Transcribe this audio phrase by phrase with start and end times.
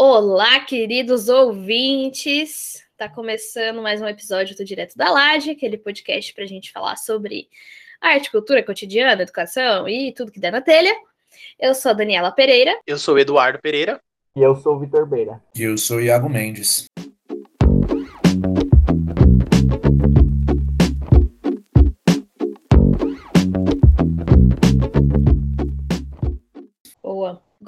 [0.00, 2.84] Olá, queridos ouvintes!
[2.96, 6.94] Tá começando mais um episódio do Direto da Laje, aquele podcast para a gente falar
[6.94, 7.48] sobre
[8.00, 10.94] arte, cultura cotidiana, educação e tudo que der na telha.
[11.58, 12.78] Eu sou a Daniela Pereira.
[12.86, 14.00] Eu sou o Eduardo Pereira.
[14.36, 15.42] E eu sou o Vitor Beira.
[15.52, 16.84] E eu sou o Iago Mendes.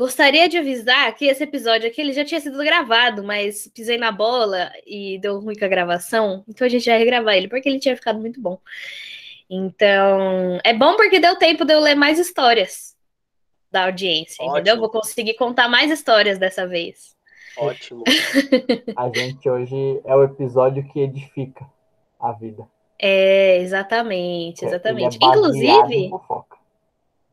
[0.01, 4.11] Gostaria de avisar que esse episódio aqui ele já tinha sido gravado, mas pisei na
[4.11, 7.79] bola e deu ruim com a gravação, então a gente vai regravar ele, porque ele
[7.79, 8.59] tinha ficado muito bom.
[9.51, 12.97] Então, é bom porque deu tempo de eu ler mais histórias
[13.71, 14.57] da audiência, Ótimo.
[14.57, 14.79] entendeu?
[14.79, 17.15] Vou conseguir contar mais histórias dessa vez.
[17.59, 18.03] Ótimo.
[18.97, 21.67] a gente hoje é o episódio que edifica
[22.19, 22.67] a vida.
[22.99, 25.19] É, exatamente, exatamente.
[25.23, 26.11] É Inclusive,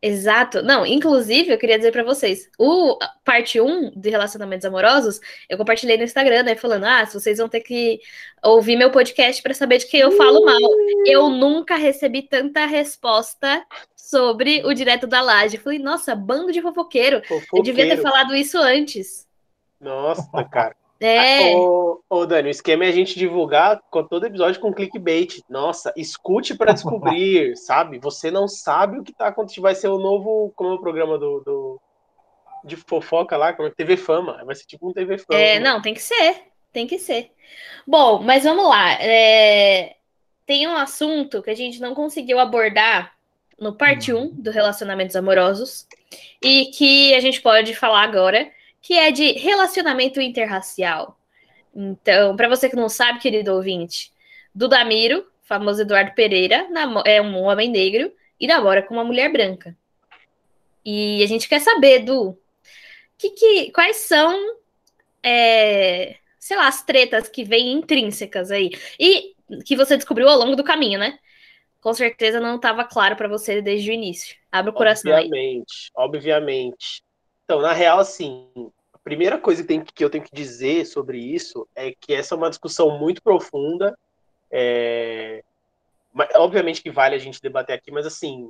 [0.02, 0.62] Exato.
[0.62, 5.98] Não, inclusive, eu queria dizer para vocês, o parte 1 de relacionamentos amorosos, eu compartilhei
[5.98, 8.00] no Instagram, né, falando: "Ah, vocês vão ter que
[8.44, 10.60] ouvir meu podcast para saber de quem eu falo mal".
[11.06, 15.58] Eu nunca recebi tanta resposta sobre o direto da laje.
[15.58, 17.22] Falei: "Nossa, bando de fofoqueiro.
[17.22, 17.58] fofoqueiro.
[17.58, 19.28] Eu devia ter falado isso antes".
[19.80, 20.76] Nossa, cara.
[21.00, 21.56] É.
[21.56, 25.42] Ô, ô, Dani, o esquema é a gente divulgar com todo episódio com clickbait.
[25.50, 28.00] Nossa, escute para descobrir, sabe?
[28.00, 29.64] Você não sabe o que tá acontecendo.
[29.64, 30.52] Vai ser o novo.
[30.56, 31.82] Como é o programa do, do
[32.64, 34.44] de fofoca lá, como é TV Fama.
[34.44, 35.40] Vai ser tipo um TV Fama.
[35.40, 36.44] É, não, tem que ser.
[36.74, 37.32] Tem que ser.
[37.86, 38.94] Bom, mas vamos lá.
[38.94, 39.96] É...
[40.46, 43.14] Tem um assunto que a gente não conseguiu abordar
[43.60, 45.88] no parte 1 do Relacionamentos Amorosos
[46.42, 48.50] e que a gente pode falar agora
[48.88, 51.20] que é de relacionamento interracial.
[51.76, 54.14] Então, para você que não sabe, querido ouvinte,
[54.56, 56.66] Dudamiro, famoso Eduardo Pereira,
[57.06, 59.76] é um homem negro e namora com uma mulher branca.
[60.86, 62.40] E a gente quer saber, Du,
[63.18, 64.56] que, que, quais são,
[65.22, 68.72] é, sei lá, as tretas que vêm intrínsecas aí.
[68.98, 71.20] E que você descobriu ao longo do caminho, né?
[71.82, 74.38] Com certeza não estava claro para você desde o início.
[74.50, 76.06] Abre o coração obviamente, aí.
[76.06, 77.02] Obviamente,
[77.44, 78.50] Então, na real, assim,
[79.08, 82.38] primeira coisa que, tem, que eu tenho que dizer sobre isso é que essa é
[82.38, 83.98] uma discussão muito profunda.
[84.52, 85.42] É...
[86.36, 88.50] Obviamente que vale a gente debater aqui, mas assim,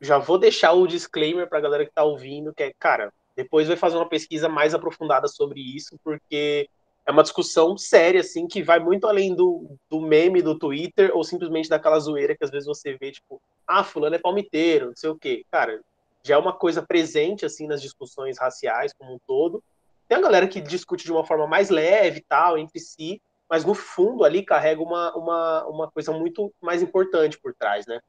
[0.00, 3.66] já vou deixar o disclaimer para a galera que está ouvindo, que é, cara, depois
[3.66, 6.68] vai fazer uma pesquisa mais aprofundada sobre isso, porque
[7.04, 11.24] é uma discussão séria, assim, que vai muito além do, do meme do Twitter ou
[11.24, 15.10] simplesmente daquela zoeira que às vezes você vê, tipo, ah, fulano é palmiteiro, não sei
[15.10, 15.44] o quê.
[15.50, 15.80] Cara,
[16.22, 19.60] já é uma coisa presente, assim, nas discussões raciais como um todo.
[20.08, 23.64] Tem a galera que discute de uma forma mais leve e tal, entre si, mas
[23.64, 28.00] no fundo ali carrega uma, uma, uma coisa muito mais importante por trás, né?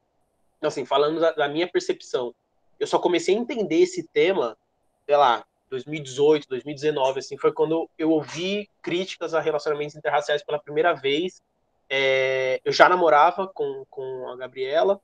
[0.58, 2.34] Então, assim, falando da, da minha percepção,
[2.78, 4.56] eu só comecei a entender esse tema,
[5.06, 10.94] sei lá, 2018, 2019, assim, foi quando eu ouvi críticas a relacionamentos interraciais pela primeira
[10.94, 11.42] vez.
[11.88, 15.00] É, eu já namorava com, com a Gabriela,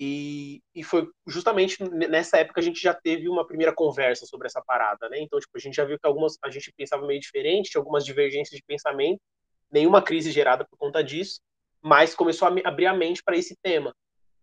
[0.00, 4.62] e, e foi justamente nessa época a gente já teve uma primeira conversa sobre essa
[4.62, 5.20] parada, né?
[5.20, 8.04] Então, tipo, a gente já viu que algumas a gente pensava meio diferente, tinha algumas
[8.04, 9.20] divergências de pensamento,
[9.70, 11.40] nenhuma crise gerada por conta disso,
[11.82, 13.92] mas começou a abrir a mente para esse tema.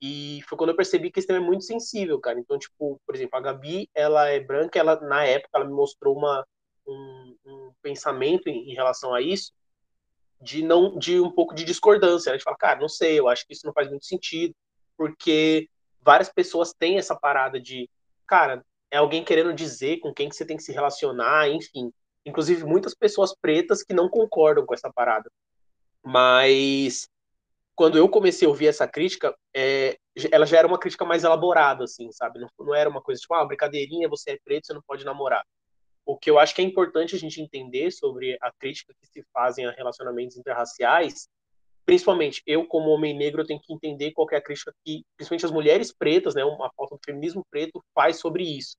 [0.02, 2.38] E foi quando eu percebi que esse tema é muito sensível, cara.
[2.38, 6.18] Então, tipo, por exemplo, a Gabi, ela é branca, ela na época ela me mostrou
[6.18, 6.46] uma
[6.86, 9.54] um, um pensamento em, em, relação a isso,
[10.42, 12.30] de não de um pouco de discordância.
[12.32, 14.54] A gente fala, cara, não sei, eu acho que isso não faz muito sentido,
[14.98, 15.70] porque
[16.02, 17.90] várias pessoas têm essa parada de,
[18.28, 21.92] cara, é alguém querendo dizer com quem que você tem que se relacionar, enfim.
[22.26, 25.30] Inclusive muitas pessoas pretas que não concordam com essa parada.
[26.04, 27.08] Mas
[27.76, 29.98] quando eu comecei a ouvir essa crítica, é,
[30.32, 32.40] ela já era uma crítica mais elaborada, assim, sabe?
[32.40, 35.44] Não, não era uma coisa tipo, ah, brincadeirinha, você é preto, você não pode namorar.
[36.06, 39.24] O que eu acho que é importante a gente entender sobre a crítica que se
[39.34, 41.28] fazem a relacionamentos interraciais,
[41.85, 45.51] principalmente eu, como homem negro, tenho que entender qual é a crítica que, principalmente as
[45.51, 48.75] mulheres pretas, né, uma falta do feminismo preto, faz sobre isso.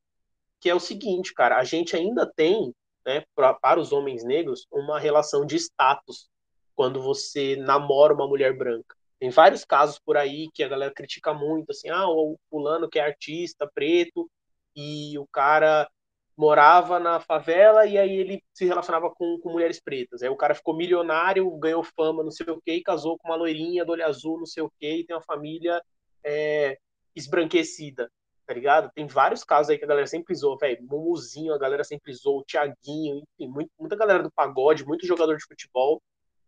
[0.61, 2.75] Que é o seguinte, cara, a gente ainda tem,
[3.05, 6.29] né, pra, para os homens negros, uma relação de status
[6.75, 8.97] quando você namora uma mulher branca.
[9.19, 12.99] Tem vários casos por aí que a galera critica muito, assim, ah, o fulano que
[12.99, 14.29] é artista, preto,
[14.75, 15.89] e o cara
[16.37, 20.23] morava na favela e aí ele se relacionava com, com mulheres pretas.
[20.23, 23.37] Aí o cara ficou milionário, ganhou fama, não sei o quê, e casou com uma
[23.37, 25.83] loirinha do olho azul, não sei o quê, e tem uma família
[26.23, 26.79] é,
[27.15, 28.11] esbranquecida,
[28.47, 28.91] tá ligado?
[28.95, 32.41] Tem vários casos aí que a galera sempre usou, velho, Mumuzinho, a galera sempre usou,
[32.41, 36.03] o Thiaguinho, enfim, muito, muita galera do pagode, muito jogador de futebol,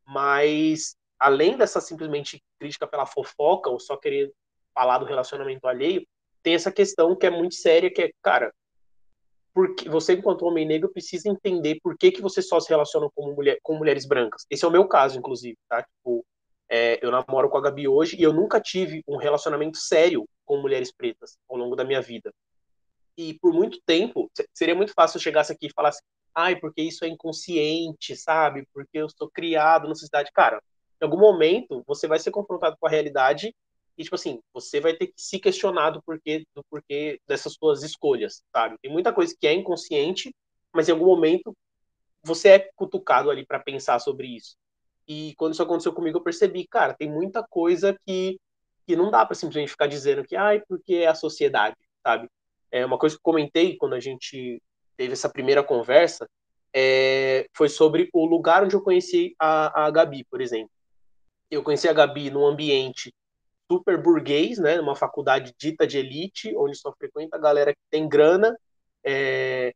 [0.04, 4.32] mas além dessa simplesmente crítica pela fofoca ou só querer
[4.74, 6.06] falar do relacionamento alheio,
[6.42, 8.52] tem essa questão que é muito séria, que é, cara,
[9.58, 13.34] porque você, enquanto homem negro, precisa entender por que, que você só se relaciona com,
[13.34, 14.46] mulher, com mulheres brancas.
[14.48, 15.82] Esse é o meu caso, inclusive, tá?
[15.82, 16.24] Tipo,
[16.70, 20.62] é, eu namoro com a Gabi hoje e eu nunca tive um relacionamento sério com
[20.62, 22.32] mulheres pretas ao longo da minha vida.
[23.16, 26.00] E por muito tempo, seria muito fácil eu chegasse aqui e falasse,
[26.32, 28.64] ai, porque isso é inconsciente, sabe?
[28.72, 30.30] Porque eu sou criado nessa cidade.
[30.32, 30.62] Cara,
[31.02, 33.52] em algum momento você vai ser confrontado com a realidade
[33.98, 37.82] e, tipo assim, você vai ter que se questionar do porquê, do porquê dessas suas
[37.82, 38.76] escolhas, sabe?
[38.80, 40.32] Tem muita coisa que é inconsciente,
[40.72, 41.52] mas em algum momento
[42.22, 44.56] você é cutucado ali para pensar sobre isso.
[45.06, 48.38] E quando isso aconteceu comigo, eu percebi, cara, tem muita coisa que,
[48.86, 52.28] que não dá para simplesmente ficar dizendo que, ai, porque é a sociedade, sabe?
[52.70, 54.62] É uma coisa que eu comentei quando a gente
[54.96, 56.28] teve essa primeira conversa,
[56.72, 60.70] é, foi sobre o lugar onde eu conheci a, a Gabi, por exemplo.
[61.50, 63.12] Eu conheci a Gabi num ambiente
[63.70, 68.08] super burguês, né, numa faculdade dita de elite, onde só frequenta a galera que tem
[68.08, 68.56] grana,
[69.04, 69.74] é,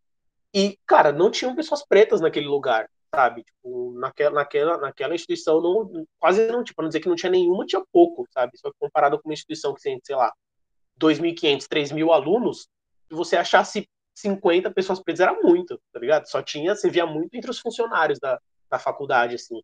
[0.55, 3.43] e, cara, não tinham pessoas pretas naquele lugar, sabe?
[3.45, 7.67] Tipo, naquela, naquela, naquela instituição, não, quase não, tipo, não dizer que não tinha nenhuma,
[7.67, 8.59] tinha pouco, sabe?
[8.59, 10.33] Só que comparado com uma instituição que tem, sei lá,
[11.01, 12.69] 2.500, 3.000 alunos,
[13.09, 16.27] se você achasse 50 pessoas pretas era muito, tá ligado?
[16.27, 18.39] Só tinha, você via muito entre os funcionários da,
[18.71, 19.63] da faculdade, assim.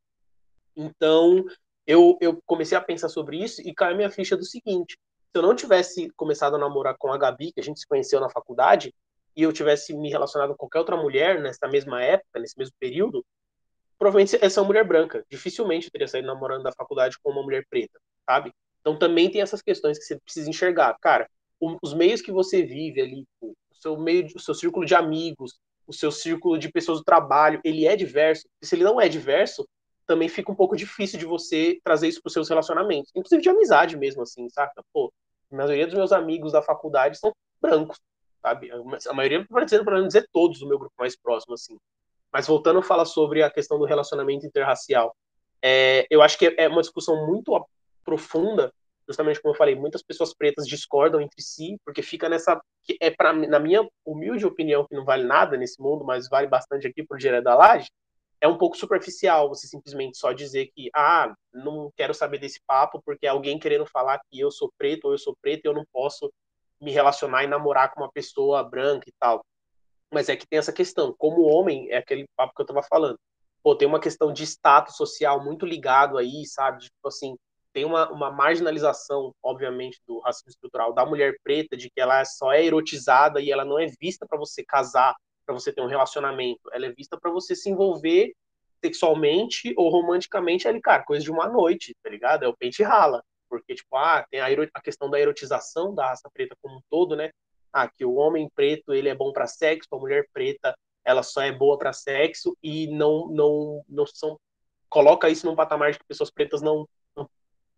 [0.74, 1.44] Então,
[1.88, 4.98] eu, eu comecei a pensar sobre isso e caiu minha ficha do seguinte:
[5.32, 8.20] se eu não tivesse começado a namorar com a Gabi, que a gente se conheceu
[8.20, 8.94] na faculdade,
[9.34, 13.24] e eu tivesse me relacionado com qualquer outra mulher nessa mesma época, nesse mesmo período,
[13.98, 15.24] provavelmente essa é uma mulher branca.
[15.30, 17.98] Dificilmente eu teria saído namorando da faculdade com uma mulher preta,
[18.28, 18.52] sabe?
[18.82, 20.94] Então também tem essas questões que você precisa enxergar.
[21.00, 21.26] Cara,
[21.82, 25.92] os meios que você vive ali, o seu meio, o seu círculo de amigos, o
[25.92, 28.46] seu círculo de pessoas do trabalho, ele é diverso.
[28.62, 29.66] Se ele não é diverso,
[30.08, 33.50] também fica um pouco difícil de você trazer isso para os seus relacionamentos, inclusive de
[33.50, 34.82] amizade mesmo, assim, saca?
[34.92, 35.12] Pô,
[35.52, 38.00] a maioria dos meus amigos da faculdade são brancos,
[38.40, 38.70] sabe?
[39.06, 41.76] A maioria, para dizer, para não dizer todos do meu grupo mais próximo, assim.
[42.32, 45.14] Mas voltando a falar sobre a questão do relacionamento interracial,
[45.62, 47.66] é, eu acho que é uma discussão muito
[48.02, 48.72] profunda,
[49.06, 53.10] justamente como eu falei, muitas pessoas pretas discordam entre si, porque fica nessa, que é
[53.10, 57.02] para na minha humilde opinião, que não vale nada nesse mundo, mas vale bastante aqui
[57.02, 57.88] por Direto da Laje,
[58.40, 63.02] é um pouco superficial você simplesmente só dizer que, ah, não quero saber desse papo
[63.04, 65.74] porque é alguém querendo falar que eu sou preto ou eu sou preto e eu
[65.74, 66.32] não posso
[66.80, 69.44] me relacionar e namorar com uma pessoa branca e tal.
[70.12, 73.18] Mas é que tem essa questão, como homem, é aquele papo que eu tava falando.
[73.62, 76.84] Pô, tem uma questão de status social muito ligado aí, sabe?
[76.84, 77.36] Tipo assim,
[77.72, 82.52] tem uma, uma marginalização, obviamente, do racismo estrutural da mulher preta, de que ela só
[82.52, 85.14] é erotizada e ela não é vista para você casar
[85.48, 88.34] para você ter um relacionamento, ela é vista para você se envolver
[88.84, 92.44] sexualmente ou romanticamente ali, cara, coisa de uma noite, tá ligado?
[92.44, 93.24] É o pente rala.
[93.48, 97.16] Porque, tipo, ah, tem a, a questão da erotização da raça preta como um todo,
[97.16, 97.30] né?
[97.72, 101.40] Ah, que o homem preto, ele é bom para sexo, a mulher preta, ela só
[101.40, 104.38] é boa para sexo e não, não, não são...
[104.90, 106.86] Coloca isso num patamar de que pessoas pretas não,
[107.16, 107.26] não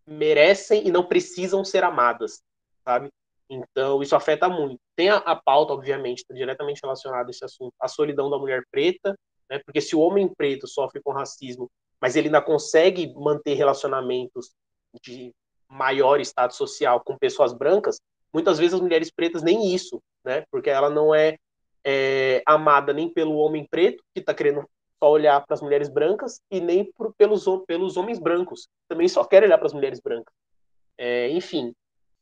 [0.05, 2.43] merecem e não precisam ser amadas,
[2.83, 3.09] sabe?
[3.51, 4.79] Então, isso afeta muito.
[4.95, 8.63] Tem a, a pauta, obviamente, tá diretamente relacionada a esse assunto, a solidão da mulher
[8.71, 9.13] preta,
[9.49, 9.59] né?
[9.65, 11.69] porque se o homem preto sofre com racismo,
[11.99, 14.51] mas ele ainda consegue manter relacionamentos
[15.03, 15.33] de
[15.67, 17.99] maior status social com pessoas brancas,
[18.33, 20.45] muitas vezes as mulheres pretas nem isso, né?
[20.49, 21.37] Porque ela não é,
[21.85, 24.65] é amada nem pelo homem preto, que está querendo
[24.97, 29.07] só olhar para as mulheres brancas, e nem por, pelos, pelos homens brancos, que também
[29.09, 30.33] só querem olhar para as mulheres brancas.
[30.97, 31.73] É, enfim,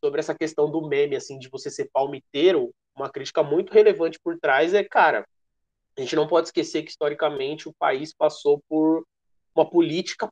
[0.04, 4.38] sobre essa questão do meme, assim, de você ser palmiteiro, uma crítica muito relevante por
[4.40, 5.26] trás é, cara,
[5.98, 9.06] a gente não pode esquecer que historicamente o país passou por
[9.54, 10.30] uma política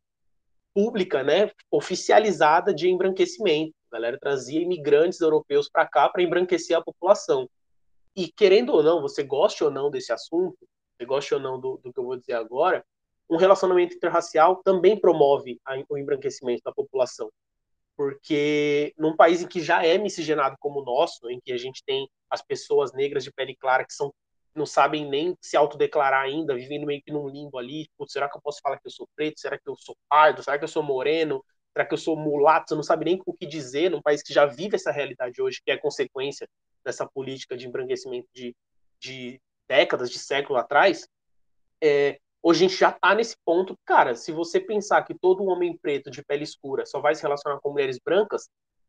[0.74, 3.74] pública, né, oficializada de embranquecimento.
[3.92, 7.50] A galera trazia imigrantes europeus para cá para embranquecer a população.
[8.16, 10.58] E querendo ou não, você goste ou não desse assunto,
[10.96, 12.86] você goste ou não do, do que eu vou dizer agora,
[13.30, 17.30] um relacionamento interracial também promove a, o embranquecimento da população
[17.98, 21.84] porque num país em que já é miscigenado como o nosso, em que a gente
[21.84, 24.14] tem as pessoas negras de pele clara que são
[24.56, 28.36] não sabem nem se autodeclarar ainda, vivendo meio que num limbo ali, Putz, será que
[28.36, 29.40] eu posso falar que eu sou preto?
[29.40, 30.42] Será que eu sou pardo?
[30.42, 31.46] Será que eu sou moreno?
[31.72, 32.70] Será que eu sou mulato?
[32.70, 35.62] Você não sabe nem o que dizer num país que já vive essa realidade hoje,
[35.64, 36.50] que é consequência
[36.84, 38.56] dessa política de embranquecimento de,
[39.00, 41.08] de décadas, de século atrás.
[41.80, 45.78] É, Hoje a gente já está nesse ponto, cara, se você pensar que todo homem
[45.78, 48.48] preto de pele escura só vai se relacionar com mulheres brancas,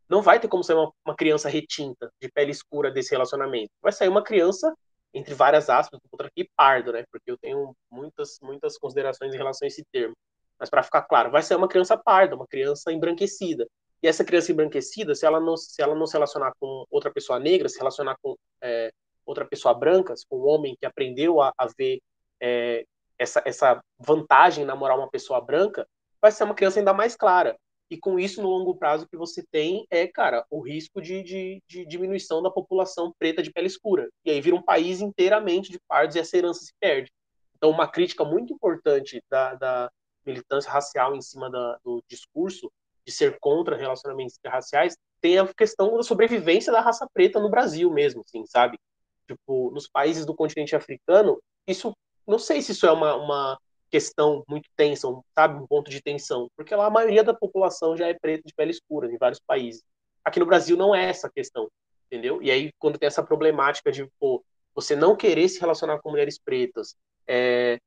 [0.08, 3.72] não vai ter como ser uma, uma criança retinta de pele escura desse relacionamento.
[3.82, 4.72] Vai sair uma criança,
[5.12, 7.02] entre várias aspas, outra aqui, pardo, né?
[7.10, 10.14] Porque eu tenho muitas, muitas considerações em relação a esse termo.
[10.56, 13.66] Mas para ficar claro, vai ser uma criança parda, uma criança embranquecida.
[14.00, 17.40] E essa criança embranquecida, se ela não se, ela não se relacionar com outra pessoa
[17.40, 18.92] negra, se relacionar com é,
[19.26, 22.00] outra pessoa branca, for um homem que aprendeu a, a ver
[22.40, 22.86] é,
[23.18, 25.86] essa, essa vantagem em namorar uma pessoa branca,
[26.20, 27.58] vai ser uma criança ainda mais clara.
[27.90, 31.22] E com isso, no longo prazo, o que você tem é, cara, o risco de,
[31.22, 34.08] de, de, diminuição da população preta de pele escura.
[34.24, 37.10] E aí vira um país inteiramente de pardos e essa herança se perde.
[37.56, 39.90] Então, uma crítica muito importante da, da
[40.24, 42.70] militância racial em cima da, do discurso
[43.06, 47.90] de ser contra relacionamentos interraciais tem a questão da sobrevivência da raça preta no Brasil
[47.90, 48.78] mesmo, assim, sabe?
[49.26, 51.92] Tipo, nos países do continente africano, isso,
[52.28, 53.58] não sei se isso é uma, uma
[53.90, 58.06] questão muito tensa, sabe, um ponto de tensão, porque lá a maioria da população já
[58.06, 59.82] é preta de pele escura em vários países.
[60.24, 61.68] Aqui no Brasil não é essa questão,
[62.06, 62.42] entendeu?
[62.42, 64.44] E aí quando tem essa problemática de pô,
[64.74, 66.94] você não querer se relacionar com mulheres pretas
[67.26, 67.78] é,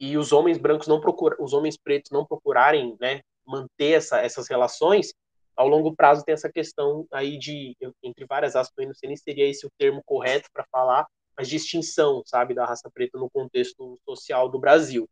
[0.00, 4.48] e os homens brancos não procuram, os homens pretos não procurarem, né, manter essa, essas
[4.48, 5.12] relações,
[5.56, 9.22] ao longo prazo tem essa questão aí de, entre várias aspas, não sei nem se
[9.22, 13.30] seria esse o termo correto para falar, mas de extinção, sabe, da raça preta no
[13.30, 15.08] contexto social do Brasil.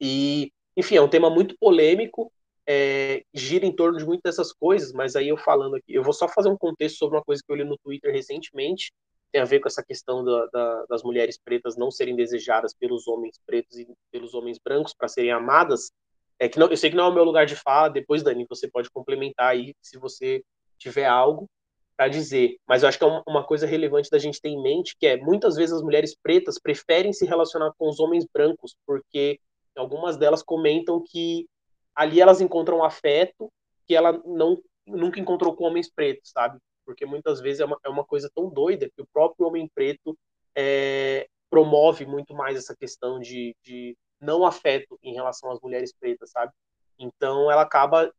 [0.00, 2.32] E, enfim, é um tema muito polêmico,
[2.66, 6.12] é, gira em torno de muitas dessas coisas, mas aí eu falando aqui, eu vou
[6.12, 8.90] só fazer um contexto sobre uma coisa que eu li no Twitter recentemente,
[9.30, 13.08] tem a ver com essa questão da, da, das mulheres pretas não serem desejadas pelos
[13.08, 15.90] homens pretos e pelos homens brancos para serem amadas.
[16.38, 18.46] É que não, eu sei que não é o meu lugar de fala, depois, Dani,
[18.48, 20.40] você pode complementar aí se você
[20.78, 21.48] tiver algo
[21.96, 22.56] para dizer.
[22.66, 25.16] Mas eu acho que é uma coisa relevante da gente ter em mente, que é
[25.16, 29.38] muitas vezes as mulheres pretas preferem se relacionar com os homens brancos, porque
[29.76, 31.48] Algumas delas comentam que
[31.94, 33.52] ali elas encontram afeto
[33.86, 36.58] que ela não nunca encontrou com homens pretos, sabe?
[36.84, 40.16] Porque muitas vezes é uma, é uma coisa tão doida que o próprio homem preto
[40.54, 46.30] é, promove muito mais essa questão de, de não afeto em relação às mulheres pretas,
[46.30, 46.52] sabe?
[46.98, 48.12] Então ela acaba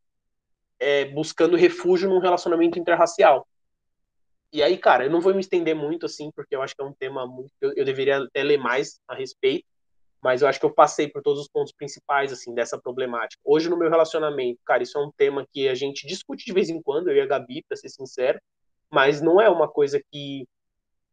[0.80, 3.46] é, buscando refúgio num relacionamento interracial.
[4.56, 6.84] E aí, cara, eu não vou me estender muito assim, porque eu acho que é
[6.86, 7.52] um tema muito.
[7.60, 9.66] Eu, eu deveria até ler mais a respeito,
[10.22, 13.38] mas eu acho que eu passei por todos os pontos principais, assim, dessa problemática.
[13.44, 16.70] Hoje, no meu relacionamento, cara, isso é um tema que a gente discute de vez
[16.70, 18.40] em quando, eu e a Gabi, pra ser sincero,
[18.90, 20.48] mas não é uma coisa que,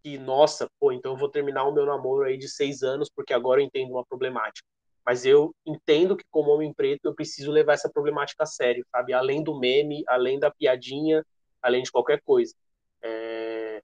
[0.01, 3.33] que nossa, pô, então eu vou terminar o meu namoro aí de seis anos porque
[3.33, 4.65] agora eu entendo uma problemática.
[5.05, 9.11] Mas eu entendo que, como homem preto, eu preciso levar essa problemática a sério, sabe?
[9.11, 11.25] Além do meme, além da piadinha,
[11.61, 12.53] além de qualquer coisa.
[13.03, 13.81] É...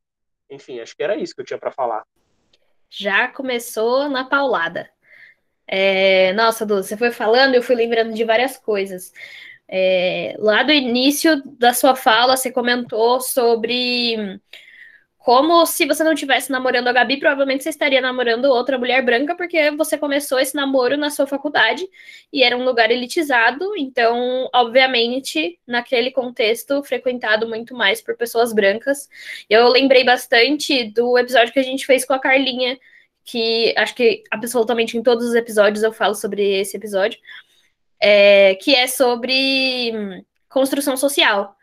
[0.50, 2.04] Enfim, acho que era isso que eu tinha para falar.
[2.90, 4.90] Já começou na paulada.
[5.68, 9.14] É, nossa, Du, você foi falando, eu fui lembrando de várias coisas.
[9.68, 14.40] É, lá do início da sua fala, você comentou sobre
[15.30, 19.36] como se você não estivesse namorando a Gabi, provavelmente você estaria namorando outra mulher branca,
[19.36, 21.88] porque você começou esse namoro na sua faculdade
[22.34, 29.08] e era um lugar elitizado, então, obviamente, naquele contexto, frequentado muito mais por pessoas brancas.
[29.48, 32.80] Eu lembrei bastante do episódio que a gente fez com a Carlinha
[33.24, 37.20] que acho que absolutamente em todos os episódios eu falo sobre esse episódio,
[38.00, 41.56] é, que é sobre construção social,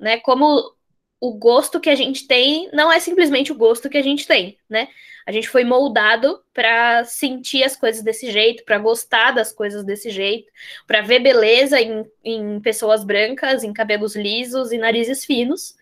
[0.00, 0.18] né?
[0.18, 0.74] Como
[1.20, 4.58] o gosto que a gente tem não é simplesmente o gosto que a gente tem,
[4.68, 4.88] né?
[5.26, 10.10] A gente foi moldado para sentir as coisas desse jeito, para gostar das coisas desse
[10.10, 10.52] jeito,
[10.86, 15.74] para ver beleza em, em, pessoas brancas, em cabelos lisos e narizes finos,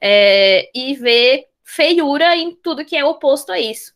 [0.00, 3.94] é, e ver feiura em tudo que é oposto a isso.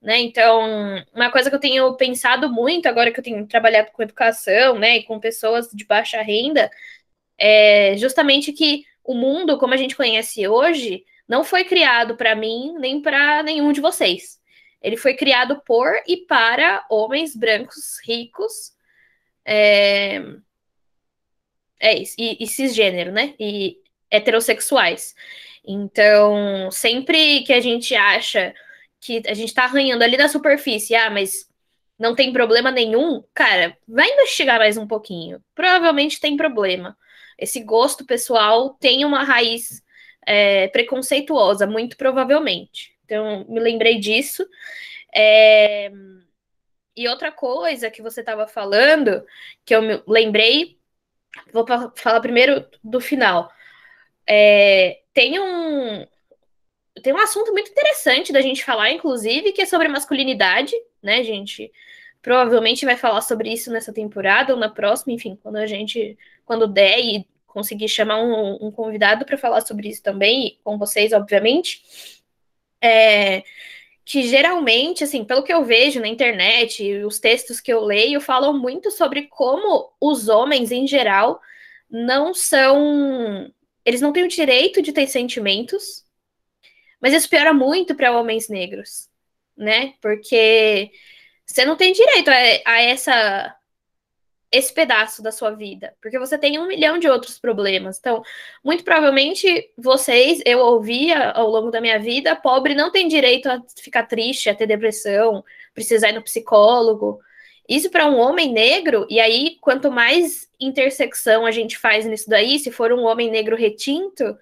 [0.00, 0.18] Né?
[0.18, 4.76] Então, uma coisa que eu tenho pensado muito agora que eu tenho trabalhado com educação,
[4.76, 6.68] né, e com pessoas de baixa renda,
[7.38, 12.74] é justamente que o mundo, como a gente conhece hoje, não foi criado para mim
[12.78, 14.40] nem para nenhum de vocês.
[14.80, 18.72] Ele foi criado por e para homens brancos ricos,
[19.44, 20.20] é,
[21.80, 23.34] é isso, e, e cisgênero, né?
[23.38, 23.78] E
[24.10, 25.14] heterossexuais.
[25.64, 28.54] Então, sempre que a gente acha
[29.00, 31.48] que a gente tá arranhando ali na superfície, ah, mas
[31.98, 35.42] não tem problema nenhum, cara, vai investigar mais um pouquinho.
[35.54, 36.96] Provavelmente tem problema.
[37.42, 39.82] Esse gosto pessoal tem uma raiz
[40.26, 42.94] é, preconceituosa, muito provavelmente.
[43.04, 44.46] Então, me lembrei disso.
[45.14, 45.90] É...
[46.96, 49.24] E outra coisa que você estava falando,
[49.64, 50.78] que eu me lembrei,
[51.52, 53.50] vou falar primeiro do final.
[54.26, 55.00] É...
[55.12, 56.06] Tem um,
[57.02, 61.72] tem um assunto muito interessante da gente falar, inclusive, que é sobre masculinidade, né, gente?
[62.22, 66.16] Provavelmente vai falar sobre isso nessa temporada ou na próxima, enfim, quando a gente,
[66.52, 71.14] quando der e conseguir chamar um, um convidado para falar sobre isso também, com vocês,
[71.14, 71.82] obviamente.
[72.82, 73.42] É,
[74.04, 78.58] que geralmente, assim, pelo que eu vejo na internet, os textos que eu leio falam
[78.58, 81.40] muito sobre como os homens, em geral,
[81.90, 83.50] não são.
[83.84, 86.04] Eles não têm o direito de ter sentimentos,
[87.00, 89.08] Mas isso piora muito para homens negros,
[89.56, 89.94] né?
[90.02, 90.90] Porque
[91.46, 93.56] você não tem direito a, a essa
[94.52, 97.98] esse pedaço da sua vida, porque você tem um milhão de outros problemas.
[97.98, 98.22] Então,
[98.62, 103.62] muito provavelmente vocês, eu ouvia ao longo da minha vida, pobre não tem direito a
[103.80, 105.42] ficar triste, a ter depressão,
[105.74, 107.18] precisar ir no psicólogo.
[107.66, 112.58] Isso para um homem negro, e aí quanto mais intersecção a gente faz nisso daí,
[112.58, 114.36] se for um homem negro retinto,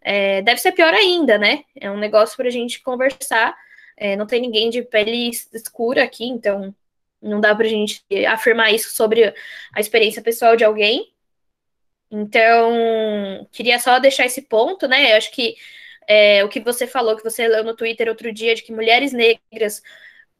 [0.00, 1.62] é, deve ser pior ainda, né?
[1.80, 3.56] É um negócio para a gente conversar.
[3.96, 6.74] É, não tem ninguém de pele escura aqui, então
[7.22, 9.32] não dá para a gente afirmar isso sobre
[9.72, 11.12] a experiência pessoal de alguém.
[12.10, 15.12] Então, queria só deixar esse ponto, né?
[15.12, 15.56] Eu acho que
[16.06, 19.12] é, o que você falou, que você leu no Twitter outro dia, de que mulheres
[19.12, 19.82] negras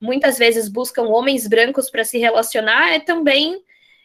[0.01, 3.63] muitas vezes buscam homens brancos para se relacionar, é também,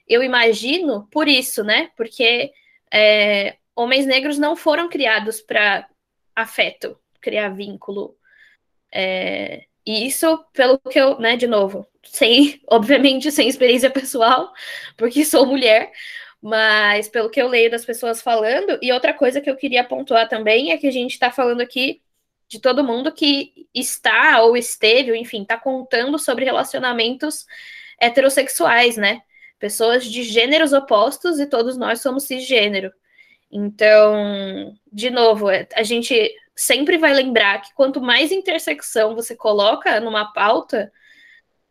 [0.07, 1.91] eu imagino, por isso, né?
[1.97, 2.53] Porque
[2.93, 5.89] é, homens negros não foram criados para
[6.35, 8.15] afeto, criar vínculo.
[8.91, 14.51] É, e isso, pelo que eu, né, de novo, sem, obviamente, sem experiência pessoal,
[14.97, 15.93] porque sou mulher,
[16.41, 20.27] mas pelo que eu leio das pessoas falando, e outra coisa que eu queria pontuar
[20.27, 22.01] também é que a gente está falando aqui
[22.49, 27.45] de todo mundo que está ou esteve, ou enfim, está contando sobre relacionamentos
[27.97, 29.21] heterossexuais, né?
[29.57, 32.91] Pessoas de gêneros opostos e todos nós somos cisgênero.
[33.49, 39.99] Então, de novo, é, a gente sempre vai lembrar que quanto mais intersecção você coloca
[39.99, 40.91] numa pauta,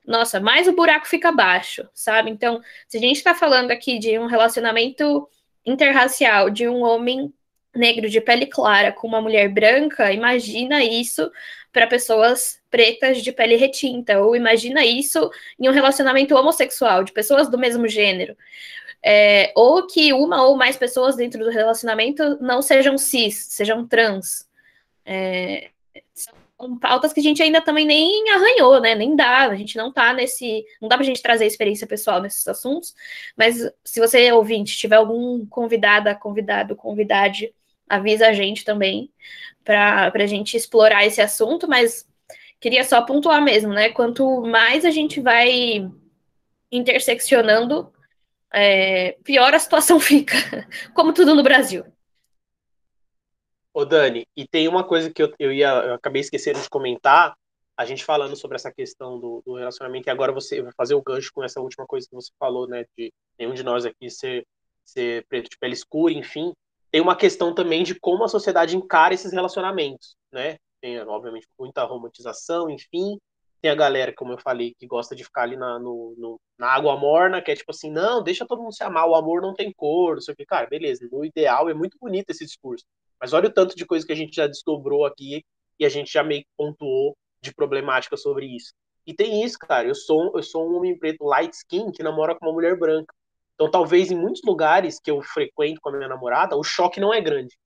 [0.06, 2.30] nossa, mais o buraco fica baixo, sabe?
[2.30, 5.28] Então, se a gente está falando aqui de um relacionamento
[5.66, 7.34] interracial, de um homem
[7.74, 11.30] negro de pele clara com uma mulher branca, imagina isso
[11.72, 15.28] para pessoas pretas de pele retinta, ou imagina isso
[15.58, 18.36] em um relacionamento homossexual, de pessoas do mesmo gênero.
[19.02, 24.46] É, ou que uma ou mais pessoas dentro do relacionamento não sejam cis, sejam trans.
[25.06, 25.70] É,
[26.12, 28.94] são pautas que a gente ainda também nem arranhou, né?
[28.94, 30.64] Nem dá, a gente não tá nesse.
[30.80, 32.94] Não dá pra gente trazer experiência pessoal nesses assuntos,
[33.36, 37.54] mas se você, ouvinte, tiver algum convidada, convidado, convidade,
[37.88, 39.10] avisa a gente também
[39.64, 42.08] para a gente explorar esse assunto, mas
[42.60, 43.90] queria só pontuar mesmo, né?
[43.90, 45.88] Quanto mais a gente vai
[46.70, 47.92] interseccionando,
[48.52, 50.36] é, pior a situação fica,
[50.94, 51.84] como tudo no Brasil.
[53.76, 57.36] Ô Dani, e tem uma coisa que eu, eu ia, eu acabei esquecendo de comentar,
[57.76, 61.02] a gente falando sobre essa questão do, do, relacionamento, e agora você vai fazer o
[61.02, 64.46] gancho com essa última coisa que você falou, né, de nenhum de nós aqui ser,
[64.82, 66.54] ser preto de pele escura, enfim,
[66.90, 71.84] tem uma questão também de como a sociedade encara esses relacionamentos, né, tem, obviamente, muita
[71.84, 73.18] romantização, enfim,
[73.60, 76.68] tem a galera, como eu falei, que gosta de ficar ali na, no, no, na
[76.68, 79.52] água morna, que é tipo assim, não, deixa todo mundo se amar, o amor não
[79.52, 82.86] tem cor, não sei o que, cara, beleza, no ideal é muito bonito esse discurso,
[83.20, 85.44] mas olha o tanto de coisa que a gente já desdobrou aqui
[85.78, 88.72] e a gente já meio que pontuou de problemática sobre isso.
[89.06, 89.86] E tem isso, cara.
[89.86, 93.14] Eu sou, eu sou um homem preto light skin que namora com uma mulher branca.
[93.54, 97.14] Então, talvez em muitos lugares que eu frequento com a minha namorada, o choque não
[97.14, 97.56] é grande,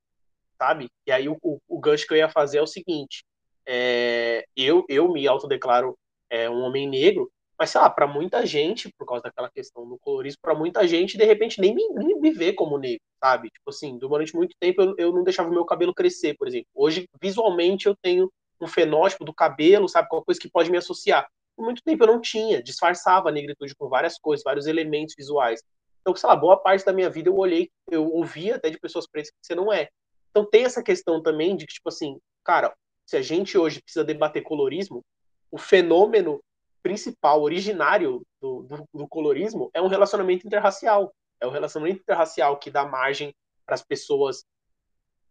[0.57, 0.89] sabe?
[1.07, 3.25] E aí o, o, o gancho que eu ia fazer é o seguinte:
[3.67, 8.89] é, eu, eu me autodeclaro é, um homem negro, mas, sei lá, para muita gente,
[8.97, 12.31] por causa daquela questão do colorismo, para muita gente, de repente, nem me, nem me
[12.31, 13.51] vê como negro, sabe?
[13.51, 16.69] Tipo assim, durante muito tempo eu, eu não deixava o meu cabelo crescer, por exemplo.
[16.75, 18.31] Hoje, visualmente, eu tenho
[18.61, 20.09] um fenótipo do cabelo, sabe?
[20.09, 21.27] Qualquer coisa que pode me associar.
[21.57, 25.63] Por muito tempo eu não tinha, disfarçava a negritude com várias coisas, vários elementos visuais.
[26.01, 29.07] Então, sei lá, boa parte da minha vida eu olhei, eu ouvia até de pessoas
[29.07, 29.89] pretas que você não é.
[30.31, 32.75] Então tem essa questão também de que, tipo assim, cara,
[33.07, 35.05] se a gente hoje precisa debater colorismo,
[35.51, 36.41] o fenômeno
[36.83, 41.13] principal, originário do, do, do, colorismo é um relacionamento interracial.
[41.41, 44.45] É o relacionamento interracial que dá margem para as pessoas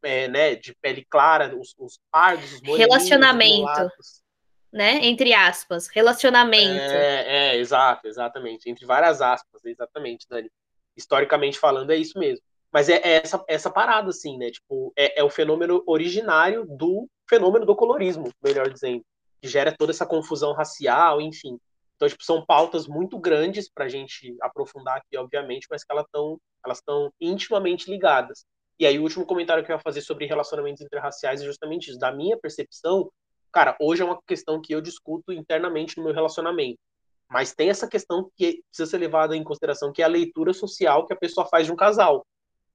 [0.01, 3.91] é, né, de pele clara, os, os pardos, os Relacionamento.
[4.71, 5.05] né?
[5.05, 5.87] Entre aspas.
[5.87, 6.79] Relacionamento.
[6.79, 8.69] É, é, exato, exatamente.
[8.69, 10.49] Entre várias aspas, exatamente, Dani.
[10.95, 12.43] Historicamente falando, é isso mesmo.
[12.71, 14.51] Mas é, é essa, essa parada, assim, né?
[14.51, 19.03] Tipo, é, é o fenômeno originário do fenômeno do colorismo, melhor dizendo
[19.41, 21.59] que gera toda essa confusão racial, enfim.
[21.99, 26.05] Então, tipo, são pautas muito grandes para a gente aprofundar aqui, obviamente, mas que elas
[26.05, 28.45] estão elas estão intimamente ligadas.
[28.79, 31.99] E aí, o último comentário que eu ia fazer sobre relacionamentos interraciais é justamente isso.
[31.99, 33.11] Da minha percepção,
[33.51, 36.79] cara, hoje é uma questão que eu discuto internamente no meu relacionamento.
[37.29, 41.05] Mas tem essa questão que precisa ser levada em consideração, que é a leitura social
[41.05, 42.25] que a pessoa faz de um casal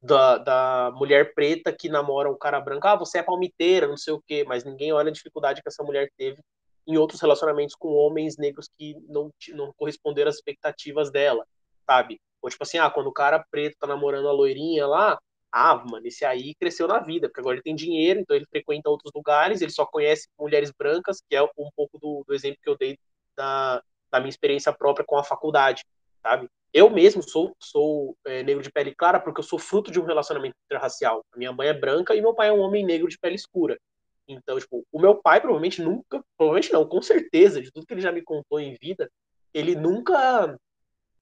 [0.02, 4.12] da, da mulher preta que namora um cara branco, ah, você é palmiteira, não sei
[4.12, 6.42] o quê, mas ninguém olha a dificuldade que essa mulher teve
[6.86, 11.46] em outros relacionamentos com homens negros que não, não corresponderam às expectativas dela,
[11.86, 12.20] sabe?
[12.42, 15.18] Ou tipo assim, ah, quando o cara preto tá namorando a loirinha lá,
[15.50, 18.90] ah, mano, esse aí cresceu na vida, porque agora ele tem dinheiro, então ele frequenta
[18.90, 22.68] outros lugares, ele só conhece mulheres brancas, que é um pouco do, do exemplo que
[22.68, 22.98] eu dei
[23.36, 25.84] da, da minha experiência própria com a faculdade,
[26.22, 26.48] sabe?
[26.72, 30.04] Eu mesmo sou, sou é, negro de pele clara porque eu sou fruto de um
[30.04, 31.24] relacionamento interracial.
[31.36, 33.78] Minha mãe é branca e meu pai é um homem negro de pele escura.
[34.26, 38.00] Então, tipo, o meu pai provavelmente nunca, provavelmente não, com certeza, de tudo que ele
[38.00, 39.10] já me contou em vida,
[39.52, 40.58] ele nunca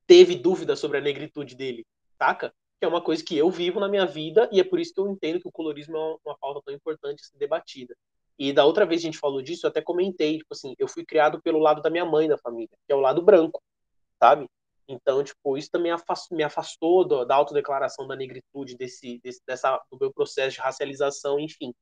[0.06, 1.86] teve dúvida sobre a negritude dele,
[2.18, 2.52] saca?
[2.78, 5.00] Que é uma coisa que eu vivo na minha vida e é por isso que
[5.00, 7.96] eu entendo que o colorismo é uma pauta tão importante a ser debatida.
[8.38, 11.04] E da outra vez a gente falou disso, eu até comentei, tipo assim, eu fui
[11.04, 13.62] criado pelo lado da minha mãe da família, que é o lado branco,
[14.18, 14.48] sabe?
[14.88, 19.80] Então, tipo, isso também afastou, me afastou do, da autodeclaração da negritude, desse, desse, dessa,
[19.90, 21.72] do meu processo de racialização, enfim.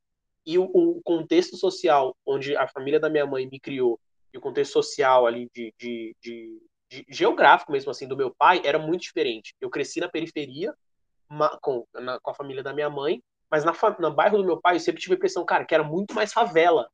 [0.46, 4.00] E o, o, contexto social onde a família da minha mãe me criou,
[4.32, 8.62] e o contexto social ali de, de, de, de geográfico mesmo assim do meu pai
[8.64, 9.54] era muito diferente.
[9.60, 10.74] Eu cresci na periferia
[11.60, 14.76] com, na, com a família da minha mãe, mas na, no bairro do meu pai
[14.76, 16.88] eu sempre tive a impressão, cara, que era muito mais favela,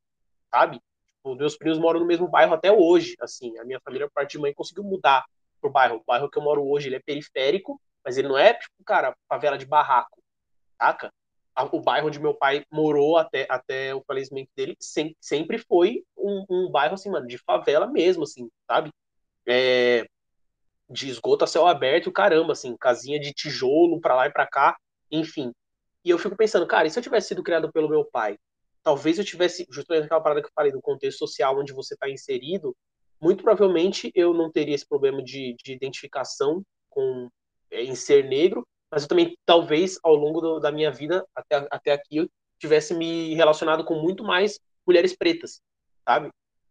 [0.51, 0.81] sabe?
[1.27, 3.59] Tipo, meus primos moram no mesmo bairro até hoje, assim.
[3.59, 5.25] A minha família, parte de mãe, conseguiu mudar
[5.61, 5.97] pro bairro.
[5.97, 9.17] O bairro que eu moro hoje, ele é periférico, mas ele não é, tipo, cara,
[9.29, 10.23] favela de barraco,
[10.81, 11.13] saca?
[11.73, 16.45] O bairro onde meu pai morou até, até o falecimento dele sem, sempre foi um,
[16.51, 18.91] um bairro, assim, mano, de favela mesmo, assim, sabe?
[19.47, 20.07] É,
[20.89, 24.77] de esgoto a céu aberto, caramba, assim, casinha de tijolo pra lá e pra cá,
[25.11, 25.53] enfim.
[26.05, 28.39] E eu fico pensando, cara, e se eu tivesse sido criado pelo meu pai?
[28.83, 32.09] Talvez eu tivesse, justamente aquela parada que eu falei do contexto social onde você está
[32.09, 32.77] inserido,
[33.21, 37.29] muito provavelmente eu não teria esse problema de, de identificação com
[37.71, 41.69] é, em ser negro, mas eu também talvez ao longo do, da minha vida até,
[41.71, 45.61] até aqui eu tivesse me relacionado com muito mais mulheres pretas,
[46.03, 46.31] sabe?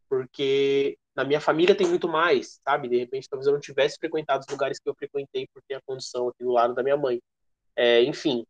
[0.10, 2.90] Porque na minha família tem muito mais, sabe?
[2.90, 5.82] De repente talvez eu não tivesse frequentado os lugares que eu frequentei por ter a
[5.86, 7.22] condição aqui do lado da minha mãe.
[7.76, 8.44] É, enfim,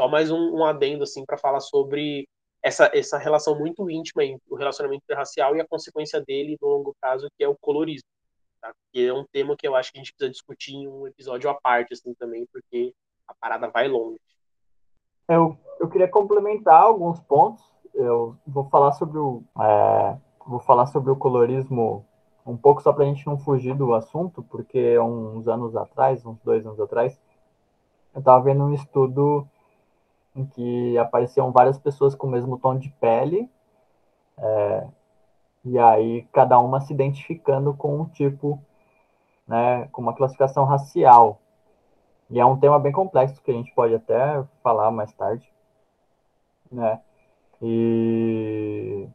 [0.00, 2.28] só mais um, um adendo assim para falar sobre
[2.62, 6.94] essa, essa relação muito íntima entre o relacionamento interracial e a consequência dele no longo
[7.00, 8.08] prazo, que é o colorismo.
[8.60, 8.72] Tá?
[8.92, 11.50] Que é um tema que eu acho que a gente precisa discutir em um episódio
[11.50, 12.94] à parte, assim, também, porque
[13.28, 14.20] a parada vai longe.
[15.28, 17.64] Eu, eu queria complementar alguns pontos.
[17.94, 22.06] Eu vou falar sobre o, é, vou falar sobre o colorismo
[22.46, 26.38] um pouco só para a gente não fugir do assunto, porque uns anos atrás, uns
[26.44, 27.20] dois anos atrás,
[28.14, 29.46] eu estava vendo um estudo
[30.34, 33.50] em que apareciam várias pessoas com o mesmo tom de pele,
[34.38, 34.86] é,
[35.64, 38.62] e aí cada uma se identificando com um tipo,
[39.46, 41.40] né, com uma classificação racial.
[42.30, 45.48] E é um tema bem complexo que a gente pode até falar mais tarde,
[46.70, 47.00] né?
[47.62, 49.08] E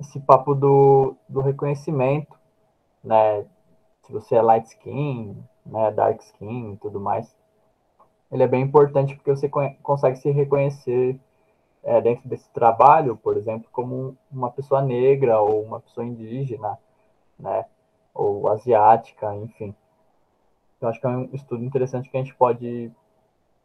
[0.00, 2.36] esse papo do, do reconhecimento,
[3.02, 3.44] né?
[4.02, 7.34] Se você é light skin, né, dark skin e tudo mais
[8.30, 9.48] ele é bem importante porque você
[9.82, 11.18] consegue se reconhecer
[11.82, 16.78] é, dentro desse trabalho, por exemplo, como uma pessoa negra ou uma pessoa indígena,
[17.38, 17.64] né,
[18.12, 19.74] ou asiática, enfim.
[20.76, 22.92] Então, acho que é um estudo interessante que a gente pode,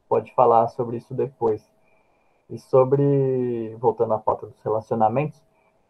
[0.08, 1.64] pode falar sobre isso depois.
[2.50, 5.42] E sobre, voltando à pauta dos relacionamentos,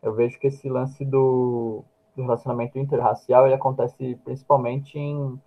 [0.02, 1.84] eu vejo que esse lance do,
[2.16, 5.40] do relacionamento interracial ele acontece principalmente em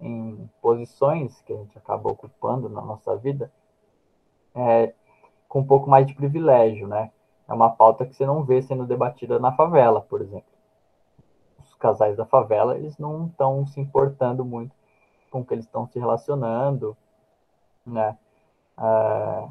[0.00, 3.50] em posições que a gente acaba ocupando na nossa vida
[4.54, 4.92] é,
[5.48, 7.10] com um pouco mais de privilégio, né?
[7.48, 10.52] É uma pauta que você não vê sendo debatida na favela, por exemplo.
[11.62, 14.74] Os casais da favela, eles não estão se importando muito
[15.34, 16.96] com que eles estão se relacionando,
[17.86, 18.16] né?
[18.78, 19.48] É,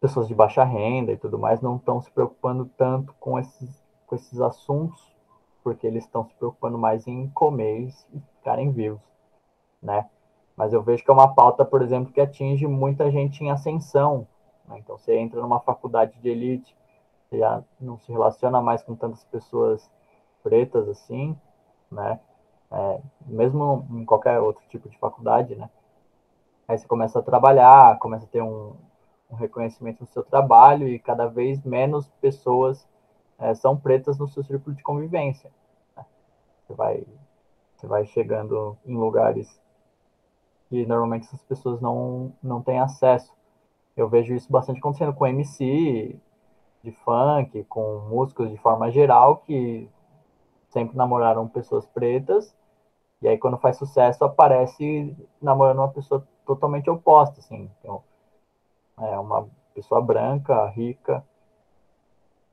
[0.00, 4.16] pessoas de baixa renda e tudo mais não estão se preocupando tanto com esses, com
[4.16, 5.00] esses assuntos,
[5.62, 9.12] porque eles estão se preocupando mais em comer e ficarem vivos
[9.82, 10.08] né?
[10.56, 14.26] Mas eu vejo que é uma pauta, por exemplo, que atinge muita gente em ascensão.
[14.68, 14.78] Né?
[14.78, 16.76] Então, você entra numa faculdade de elite,
[17.28, 19.90] você já não se relaciona mais com tantas pessoas
[20.42, 21.36] pretas assim,
[21.90, 22.20] né?
[22.72, 25.68] É, mesmo em qualquer outro tipo de faculdade, né?
[26.66, 28.74] Aí você começa a trabalhar, começa a ter um,
[29.30, 32.88] um reconhecimento no seu trabalho e cada vez menos pessoas
[33.38, 35.50] é, são pretas no seu círculo de convivência.
[35.96, 36.04] Né?
[36.62, 37.06] Você vai,
[37.76, 39.60] você vai chegando em lugares
[40.68, 43.32] que normalmente essas pessoas não, não têm acesso.
[43.94, 46.18] Eu vejo isso bastante acontecendo com MC
[46.82, 49.88] de funk, com músicos de forma geral, que
[50.70, 52.56] sempre namoraram pessoas pretas,
[53.22, 57.70] e aí quando faz sucesso aparece namorando uma pessoa totalmente oposta, assim.
[57.78, 58.02] Então,
[58.98, 61.24] é uma pessoa branca, rica,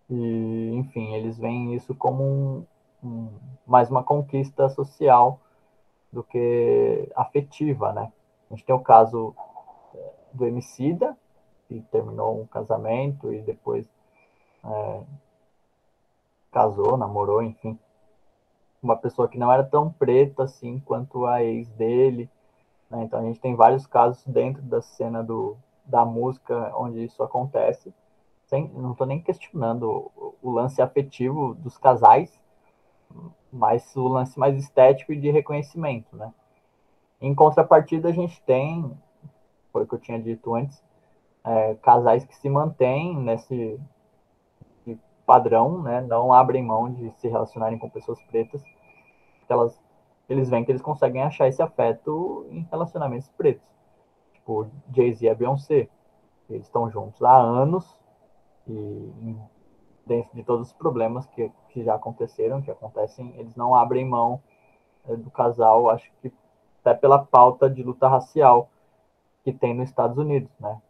[0.10, 2.66] e enfim, eles veem isso como um,
[3.04, 3.30] um,
[3.66, 5.40] mais uma conquista social
[6.12, 8.12] do que afetiva, né?
[8.50, 9.36] A gente tem o caso
[10.34, 11.16] do Emicida,
[11.68, 13.88] que terminou um casamento e depois
[14.64, 15.02] é,
[16.52, 17.78] casou, namorou, enfim.
[18.82, 22.30] Uma pessoa que não era tão preta assim quanto a ex dele.
[22.90, 23.04] Né?
[23.04, 27.94] Então a gente tem vários casos dentro da cena do, da música onde isso acontece.
[28.48, 32.40] Sem, não estou nem questionando o, o lance afetivo dos casais,
[33.52, 36.34] mas o lance mais estético e de reconhecimento, né?
[37.22, 38.92] Em contrapartida, a gente tem,
[39.74, 40.82] foi o que eu tinha dito antes,
[41.44, 43.80] é, casais que se mantêm nesse
[45.30, 46.02] padrão, né?
[46.02, 48.64] Não abrem mão de se relacionarem com pessoas pretas,
[49.48, 49.80] elas,
[50.28, 53.64] eles veem que eles conseguem achar esse afeto em relacionamentos pretos.
[54.34, 55.88] Tipo, Jay-Z e a Beyoncé,
[56.50, 57.96] eles estão juntos há anos
[58.68, 59.36] e
[60.04, 64.42] dentro de todos os problemas que, que já aconteceram, que acontecem, eles não abrem mão
[65.08, 66.34] é, do casal, acho que
[66.84, 68.68] até pela pauta de luta racial
[69.44, 70.82] que tem nos Estados Unidos, né?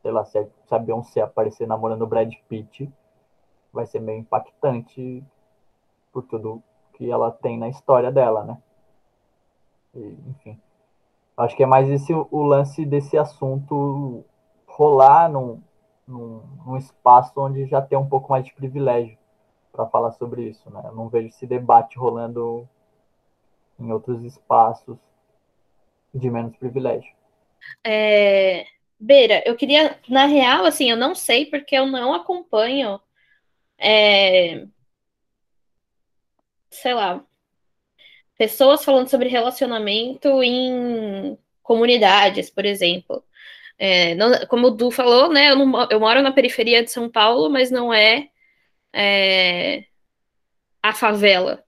[0.00, 0.38] Sei lá, se
[0.70, 2.88] a Beyoncé aparecer namorando o Brad Pitt,
[3.72, 5.22] vai ser meio impactante
[6.12, 6.62] por tudo
[6.94, 8.58] que ela tem na história dela, né?
[9.94, 10.60] E, enfim.
[11.36, 14.24] Acho que é mais esse o lance desse assunto
[14.66, 15.62] rolar num,
[16.06, 19.16] num, num espaço onde já tem um pouco mais de privilégio
[19.72, 20.82] para falar sobre isso, né?
[20.84, 22.68] Eu não vejo esse debate rolando
[23.78, 24.98] em outros espaços
[26.14, 27.14] de menos privilégio.
[27.84, 28.66] É,
[28.98, 33.00] Beira, eu queria, na real, assim, eu não sei porque eu não acompanho,
[33.80, 34.66] é,
[36.70, 37.24] sei lá,
[38.38, 43.24] pessoas falando sobre relacionamento em comunidades, por exemplo.
[43.78, 45.50] É, não, como o Du falou, né?
[45.50, 48.28] Eu, não, eu, moro na periferia de São Paulo, mas não é,
[48.92, 49.84] é
[50.82, 51.64] a favela.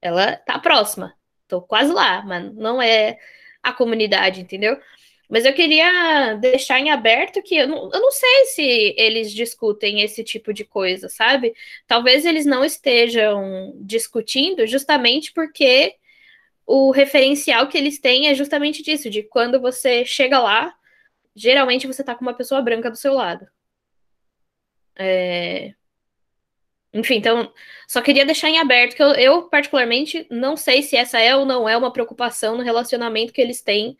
[0.00, 1.14] Ela tá próxima.
[1.48, 3.18] Tô quase lá, mas não é
[3.62, 4.78] a comunidade, entendeu?
[5.28, 10.00] Mas eu queria deixar em aberto que eu não, eu não sei se eles discutem
[10.00, 11.54] esse tipo de coisa, sabe?
[11.86, 15.96] Talvez eles não estejam discutindo justamente porque
[16.66, 20.74] o referencial que eles têm é justamente disso, de quando você chega lá,
[21.34, 23.46] geralmente você tá com uma pessoa branca do seu lado.
[24.96, 25.74] É...
[26.92, 27.52] Enfim, então,
[27.86, 31.44] só queria deixar em aberto que eu, eu, particularmente, não sei se essa é ou
[31.44, 33.96] não é uma preocupação no relacionamento que eles têm,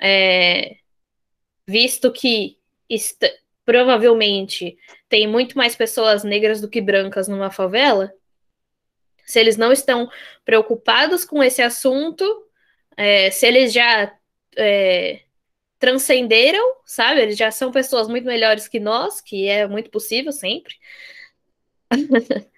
[0.00, 0.76] é,
[1.66, 2.58] visto que
[3.64, 8.12] provavelmente tem muito mais pessoas negras do que brancas numa favela.
[9.26, 10.10] Se eles não estão
[10.44, 12.24] preocupados com esse assunto,
[12.96, 14.16] é, se eles já
[14.56, 15.20] é,
[15.78, 17.20] transcenderam, sabe?
[17.20, 20.74] Eles já são pessoas muito melhores que nós, que é muito possível sempre.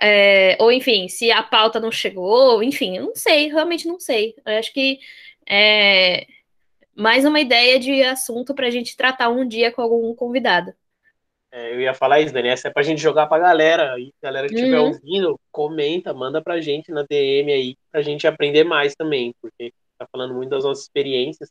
[0.00, 4.34] é, ou enfim, se a pauta não chegou, enfim, eu não sei, realmente não sei.
[4.44, 5.00] Eu acho que
[5.48, 6.26] é
[6.94, 10.72] mais uma ideia de assunto para a gente tratar um dia com algum convidado.
[11.52, 12.48] É, eu ia falar isso, Dani.
[12.48, 13.98] Essa é pra gente jogar pra galera.
[13.98, 14.88] E galera que estiver uhum.
[14.88, 20.06] ouvindo, comenta, manda pra gente na DM aí, pra gente aprender mais também, porque tá
[20.10, 21.50] falando muito das nossas experiências.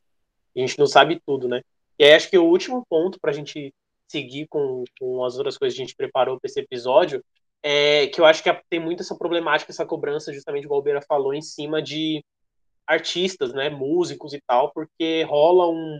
[0.55, 1.61] A gente não sabe tudo, né?
[1.97, 3.73] E aí acho que o último ponto pra gente
[4.07, 7.23] seguir com, com as outras coisas que a gente preparou para esse episódio
[7.61, 11.33] é que eu acho que tem muito essa problemática, essa cobrança, justamente o Galbeira falou,
[11.33, 12.23] em cima de
[12.89, 15.99] artistas, né, músicos e tal, porque rola um,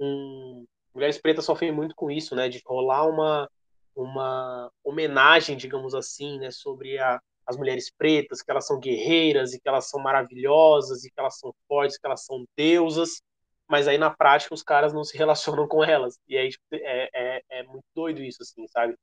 [0.00, 0.64] um...
[0.94, 3.50] Mulheres Pretas sofrem muito com isso, né, de rolar uma,
[3.94, 9.60] uma homenagem, digamos assim, né, sobre a, as mulheres pretas, que elas são guerreiras e
[9.60, 13.20] que elas são maravilhosas e que elas são fortes, que elas são deusas,
[13.68, 16.18] mas aí na prática os caras não se relacionam com elas.
[16.26, 18.94] E aí tipo, é, é, é muito doido isso, assim, sabe?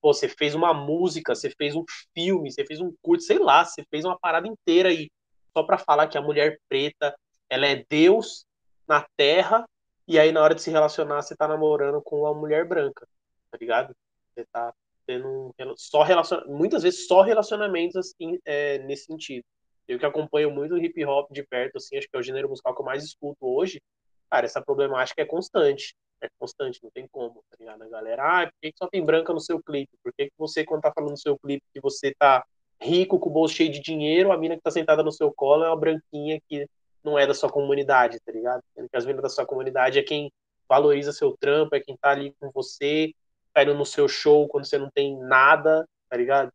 [0.00, 3.64] Pô, você fez uma música, você fez um filme, você fez um curso, sei lá,
[3.64, 5.08] você fez uma parada inteira aí
[5.56, 7.16] só para falar que a mulher preta
[7.48, 8.44] ela é Deus
[8.86, 9.64] na Terra
[10.06, 13.08] e aí na hora de se relacionar você tá namorando com uma mulher branca,
[13.50, 13.96] tá ligado?
[14.34, 14.74] Você tá
[15.06, 16.42] tendo só relacion...
[16.46, 19.44] muitas vezes só relacionamentos assim é, nesse sentido.
[19.88, 22.48] Eu que acompanho muito o hip hop de perto, assim, acho que é o gênero
[22.48, 23.80] musical que eu mais escuto hoje.
[24.28, 27.82] Cara, essa problemática é constante é constante, não tem como, tá ligado?
[27.82, 29.92] A galera, ah, por que, só tem branca no seu clipe?
[30.02, 32.44] Por que, que você, quando tá falando no seu clipe, que você tá
[32.80, 35.64] rico, com o bolso cheio de dinheiro, a mina que tá sentada no seu colo
[35.64, 36.66] é uma branquinha que
[37.02, 38.62] não é da sua comunidade, tá ligado?
[38.74, 40.30] Sendo que as minas da sua comunidade é quem
[40.68, 43.12] valoriza seu trampo, é quem tá ali com você,
[43.54, 46.50] tá indo no seu show quando você não tem nada, tá ligado?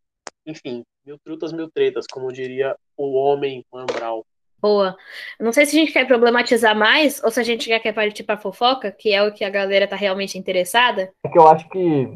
[0.45, 4.25] Enfim, mil trutas, mil tretas, como diria o homem Mambral.
[4.61, 4.95] Boa.
[5.39, 8.37] Não sei se a gente quer problematizar mais ou se a gente quer partir para
[8.37, 11.11] fofoca, que é o que a galera tá realmente interessada.
[11.25, 12.15] É que eu acho que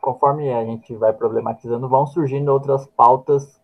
[0.00, 3.60] conforme a gente vai problematizando, vão surgindo outras pautas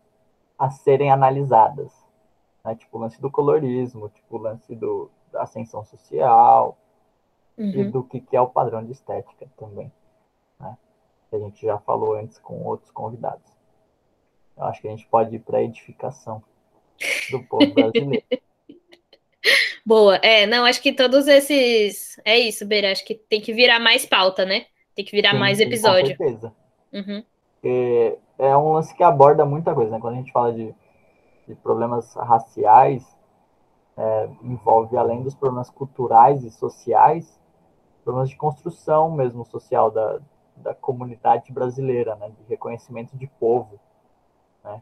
[0.59, 1.92] a serem analisadas.
[2.64, 2.75] Né?
[2.75, 6.77] Tipo o lance do colorismo, tipo o lance do, da ascensão social,
[7.59, 7.70] uhum.
[7.70, 9.92] e do que, que é o padrão de estética também.
[10.59, 10.77] Né?
[11.31, 13.53] Que a gente já falou antes com outros convidados.
[14.57, 16.42] Eu acho que a gente pode ir para a edificação
[17.31, 18.25] do povo brasileiro.
[19.85, 20.16] Boa.
[20.16, 22.18] É, não, acho que todos esses.
[22.25, 22.90] É isso, Beira.
[22.90, 24.66] Acho que tem que virar mais pauta, né?
[24.94, 26.16] Tem que virar sim, mais episódio.
[26.16, 26.52] com certeza.
[26.92, 27.24] Uhum.
[27.62, 29.98] É, é um lance que aborda muita coisa, né?
[30.00, 30.74] Quando a gente fala de,
[31.48, 33.04] de problemas raciais,
[33.96, 37.40] é, envolve, além dos problemas culturais e sociais,
[38.04, 40.20] problemas de construção mesmo social da,
[40.57, 42.30] da comunidade brasileira, né?
[42.30, 43.80] De reconhecimento de povo,
[44.62, 44.80] né?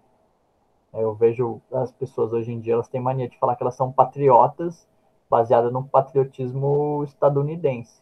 [0.93, 3.91] Eu vejo as pessoas hoje em dia, elas têm mania de falar que elas são
[3.91, 4.87] patriotas
[5.31, 8.02] baseada no patriotismo estadunidense.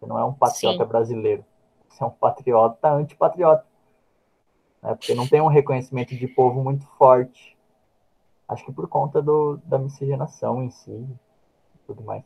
[0.00, 0.88] Você não é um patriota Sim.
[0.88, 1.44] brasileiro.
[1.88, 3.66] Você é um patriota antipatriota.
[4.82, 4.94] Né?
[4.94, 7.56] Porque não tem um reconhecimento de povo muito forte.
[8.48, 12.24] Acho que por conta do, da miscigenação em si e tudo mais.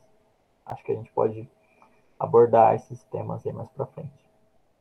[0.65, 1.49] Acho que a gente pode
[2.19, 4.25] abordar esses temas aí mais pra frente.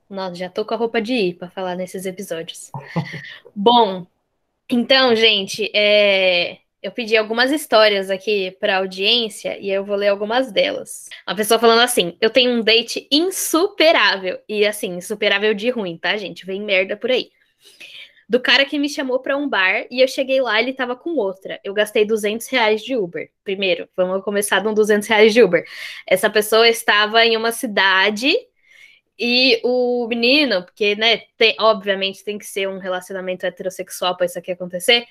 [0.09, 2.71] Nossa, já tô com a roupa de ir para falar nesses episódios.
[3.55, 4.05] Bom,
[4.69, 6.59] então, gente, é...
[6.83, 11.09] eu pedi algumas histórias aqui para audiência e eu vou ler algumas delas.
[11.25, 14.39] Uma pessoa falando assim: eu tenho um date insuperável.
[14.47, 16.45] E assim, insuperável de ruim, tá, gente?
[16.45, 17.31] Vem merda por aí.
[18.27, 21.11] Do cara que me chamou para um bar e eu cheguei lá ele tava com
[21.11, 21.59] outra.
[21.63, 23.29] Eu gastei 200 reais de Uber.
[23.43, 25.63] Primeiro, vamos começar com 200 reais de Uber.
[26.05, 28.33] Essa pessoa estava em uma cidade
[29.17, 34.39] e o menino, porque, né, tem, obviamente tem que ser um relacionamento heterossexual para isso
[34.39, 35.05] aqui acontecer,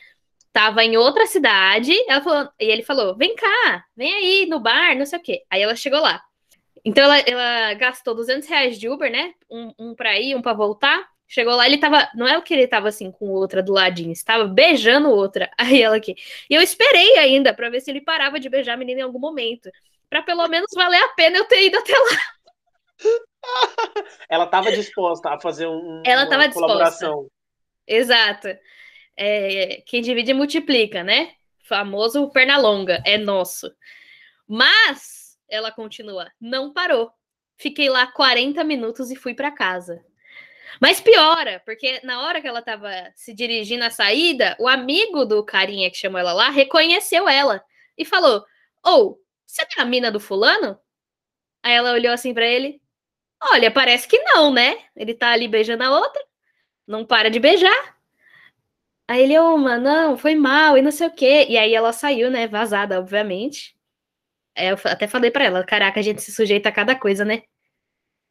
[0.52, 4.96] tava em outra cidade, ela falou, e ele falou: vem cá, vem aí no bar,
[4.96, 5.42] não sei o quê.
[5.50, 6.22] Aí ela chegou lá.
[6.84, 9.34] Então ela, ela gastou 200 reais de Uber, né?
[9.50, 11.06] Um, um pra ir, um pra voltar.
[11.28, 12.08] Chegou lá, ele tava.
[12.14, 15.50] Não é o que ele tava assim com outra do ladinho, estava beijando outra.
[15.56, 16.14] Aí ela aqui.
[16.50, 19.18] E eu esperei ainda para ver se ele parava de beijar a menina em algum
[19.18, 19.70] momento.
[20.10, 22.18] para pelo menos valer a pena eu ter ido até lá.
[24.28, 27.26] Ela estava disposta a fazer um, Ela uma colaboração.
[27.86, 28.48] Exato.
[29.16, 31.34] É, quem divide multiplica, né?
[31.60, 33.70] Famoso perna longa, é nosso.
[34.46, 37.10] Mas ela continua, não parou.
[37.56, 40.04] Fiquei lá 40 minutos e fui para casa.
[40.80, 45.44] Mas piora, porque na hora que ela estava se dirigindo à saída, o amigo do
[45.44, 47.62] carinha que chamou ela lá reconheceu ela
[47.96, 48.44] e falou:
[48.84, 50.78] Ou, oh, você é a mina do fulano?
[51.62, 52.80] Aí ela olhou assim para ele:
[53.40, 54.78] Olha, parece que não, né?
[54.96, 56.22] Ele tá ali beijando a outra,
[56.86, 57.96] não para de beijar.
[59.12, 61.44] Aí ele, ô, oh, não, foi mal, e não sei o quê.
[61.46, 63.76] E aí ela saiu, né, vazada, obviamente.
[64.54, 67.42] É, eu até falei para ela, caraca, a gente se sujeita a cada coisa, né?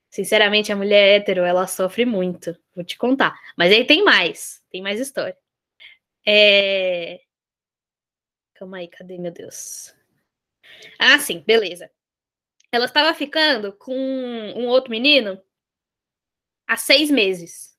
[0.10, 3.40] Sinceramente, a mulher hétero, ela sofre muito, vou te contar.
[3.56, 5.38] Mas aí tem mais, tem mais história.
[6.28, 7.22] É...
[8.56, 9.94] Calma aí, cadê, meu Deus?
[10.98, 11.92] Ah, sim, beleza.
[12.72, 15.40] Ela estava ficando com um outro menino
[16.68, 17.71] há seis meses.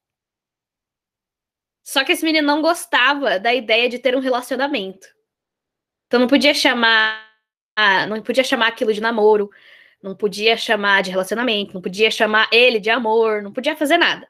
[1.82, 5.06] Só que esse menino não gostava da ideia de ter um relacionamento.
[6.06, 7.26] Então não podia chamar,
[8.08, 9.50] não podia chamar aquilo de namoro,
[10.02, 14.28] não podia chamar de relacionamento, não podia chamar ele de amor, não podia fazer nada.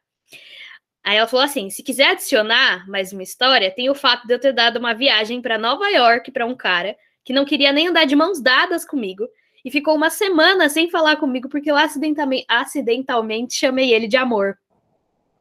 [1.04, 4.38] Aí ela falou assim: se quiser adicionar mais uma história, tem o fato de eu
[4.38, 8.04] ter dado uma viagem para Nova York para um cara que não queria nem andar
[8.04, 9.26] de mãos dadas comigo
[9.64, 14.56] e ficou uma semana sem falar comigo porque eu acidentalmente, acidentalmente chamei ele de amor.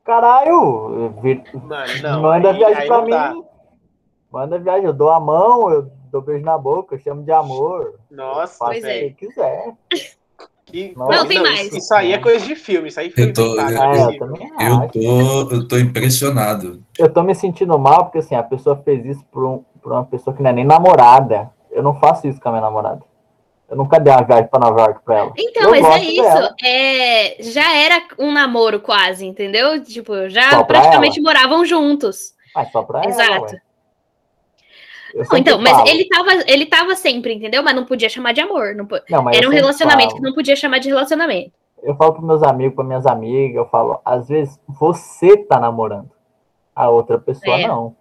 [0.03, 1.13] Caralho!
[1.21, 1.43] Vir...
[1.53, 3.11] Mano, não, Manda aí, viagem aí pra mim.
[3.11, 3.35] Dá.
[4.31, 7.99] Manda viagem, eu dou a mão, eu dou beijo na boca, eu chamo de amor.
[8.09, 8.99] Nossa, pois é.
[8.99, 9.73] Se quiser.
[10.65, 10.93] Que...
[10.95, 11.73] Não, tem mais.
[11.73, 15.55] Isso aí é coisa de filme, isso aí foi eu tô, eu, é, eu, tô,
[15.55, 16.81] eu tô impressionado.
[16.97, 20.05] Eu tô me sentindo mal porque assim, a pessoa fez isso por, um, por uma
[20.05, 21.51] pessoa que não é nem namorada.
[21.69, 23.01] Eu não faço isso com a minha namorada.
[23.71, 25.33] Eu nunca dei uma viagem pra Nova York pra ela.
[25.37, 26.55] Então, eu mas é isso.
[26.61, 29.81] É, já era um namoro quase, entendeu?
[29.81, 31.29] Tipo, já praticamente ela.
[31.29, 32.33] moravam juntos.
[32.53, 33.31] Mas só pra Exato.
[33.31, 33.61] ela.
[35.15, 35.63] Não, então, falo.
[35.63, 37.63] mas ele tava, ele tava sempre, entendeu?
[37.63, 38.75] Mas não podia chamar de amor.
[38.75, 40.21] Não, não era um relacionamento falo.
[40.21, 41.53] que não podia chamar de relacionamento.
[41.81, 46.11] Eu falo pros meus amigos, para minhas amigas, eu falo, às vezes você tá namorando,
[46.75, 47.67] a outra pessoa é.
[47.67, 47.95] não.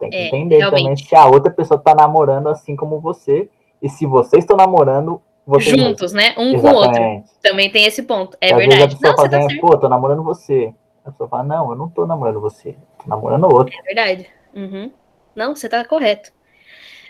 [0.00, 0.82] Tem que é, entender realmente.
[0.82, 3.48] também se a outra pessoa tá namorando assim como você
[3.80, 6.34] e se vocês estão namorando, vocês juntos, né?
[6.36, 6.60] Um Exatamente.
[6.62, 7.40] com o outro.
[7.42, 8.36] Também tem esse ponto.
[8.40, 8.82] É e verdade.
[8.82, 10.74] a pessoa não, fala, tá pô, tô namorando você.
[11.04, 13.72] A pessoa fala, não, eu não tô namorando você, tô namorando outro.
[13.78, 14.28] É verdade.
[14.52, 14.90] Uhum.
[15.36, 16.32] Não, você tá correto.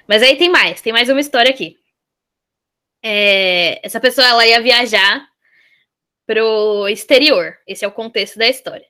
[0.07, 1.77] Mas aí tem mais, tem mais uma história aqui.
[3.03, 5.27] É, essa pessoa ela ia viajar
[6.27, 7.55] pro exterior.
[7.67, 8.85] Esse é o contexto da história.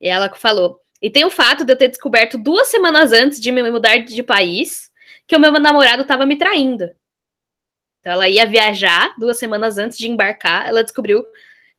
[0.00, 3.50] E ela falou: e tem o fato de eu ter descoberto duas semanas antes de
[3.50, 4.90] me mudar de país
[5.26, 6.90] que o meu namorado estava me traindo.
[8.02, 11.24] Então ela ia viajar duas semanas antes de embarcar, ela descobriu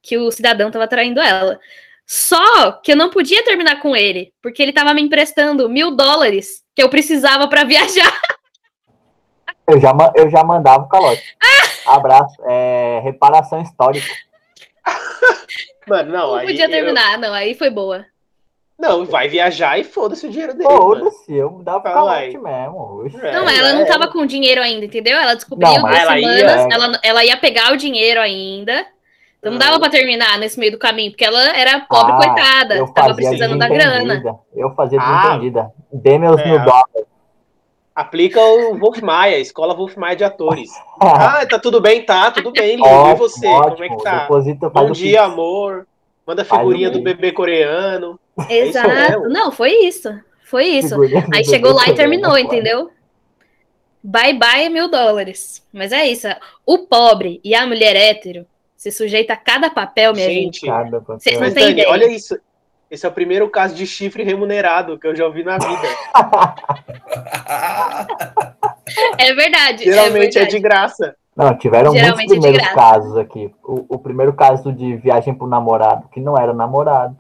[0.02, 1.60] que o cidadão estava traindo ela.
[2.08, 6.64] Só que eu não podia terminar com ele, porque ele estava me emprestando mil dólares
[6.74, 8.22] que eu precisava para viajar.
[9.68, 11.36] Eu já, eu já mandava o calote.
[11.86, 12.36] Abraço.
[12.46, 14.08] É, reparação histórica.
[15.88, 16.48] Mano, não, não aí.
[16.48, 17.20] podia terminar, eu...
[17.20, 18.06] não, aí foi boa.
[18.78, 20.70] Não, vai viajar e foda-se o dinheiro dele.
[20.70, 23.10] Foda-se, eu dava calote mesmo.
[23.22, 25.18] É, não, ela é, não tava com dinheiro ainda, entendeu?
[25.18, 26.68] Ela descobriu não, duas ela semanas, ia...
[26.72, 28.86] ela, ela ia pegar o dinheiro ainda.
[29.40, 32.76] Então não dava pra terminar nesse meio do caminho, porque ela era pobre, ah, coitada.
[32.76, 34.24] Eu tava precisando da grana.
[34.56, 35.64] Eu fazia desentendida.
[35.64, 36.48] Ah, Dê meus é.
[36.48, 37.06] mil dólares.
[37.94, 40.72] Aplica o Wolf Maia, Escola Wolf Maia de Atores.
[41.00, 42.88] ah, tá tudo bem, tá, tudo bem, lindo.
[42.88, 43.46] e você?
[43.46, 43.76] Ótimo.
[43.76, 44.70] Como é que tá?
[44.70, 45.86] Bom dia, amor.
[46.26, 48.20] Manda figurinha do bebê coreano.
[48.50, 49.30] É Exato.
[49.30, 50.10] Não, foi isso.
[50.46, 50.96] Foi isso.
[51.34, 52.92] Aí chegou lá e terminou, entendeu?
[54.04, 55.66] Bye bye mil dólares.
[55.72, 56.28] Mas é isso.
[56.66, 58.46] O pobre e a mulher hétero
[58.76, 60.60] se sujeita a cada papel, minha gente.
[60.60, 61.02] gente.
[61.08, 61.90] Vocês não têm ideia.
[61.90, 62.38] Olha isso.
[62.92, 65.88] Esse é o primeiro caso de chifre remunerado que eu já ouvi na vida.
[69.18, 69.86] é verdade.
[69.86, 70.46] Geralmente é, verdade.
[70.46, 71.16] é de graça.
[71.36, 73.54] Não, tiveram Geralmente muitos é primeiros é casos aqui.
[73.64, 77.18] O, o, primeiro caso de viagem pro namorado, que não era namorado.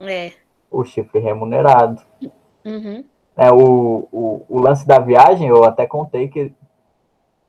[0.00, 0.32] É.
[0.70, 2.02] O chifre remunerado.
[2.64, 3.04] Uhum.
[3.36, 6.52] É, o, o, o lance da viagem, eu até contei que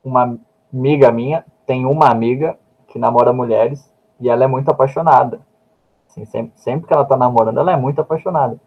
[0.02, 0.38] uma
[0.72, 2.56] amiga minha tem uma amiga
[2.88, 5.40] que namora mulheres e ela é muito apaixonada.
[6.08, 8.58] Assim, sempre, sempre que ela tá namorando, ela é muito apaixonada.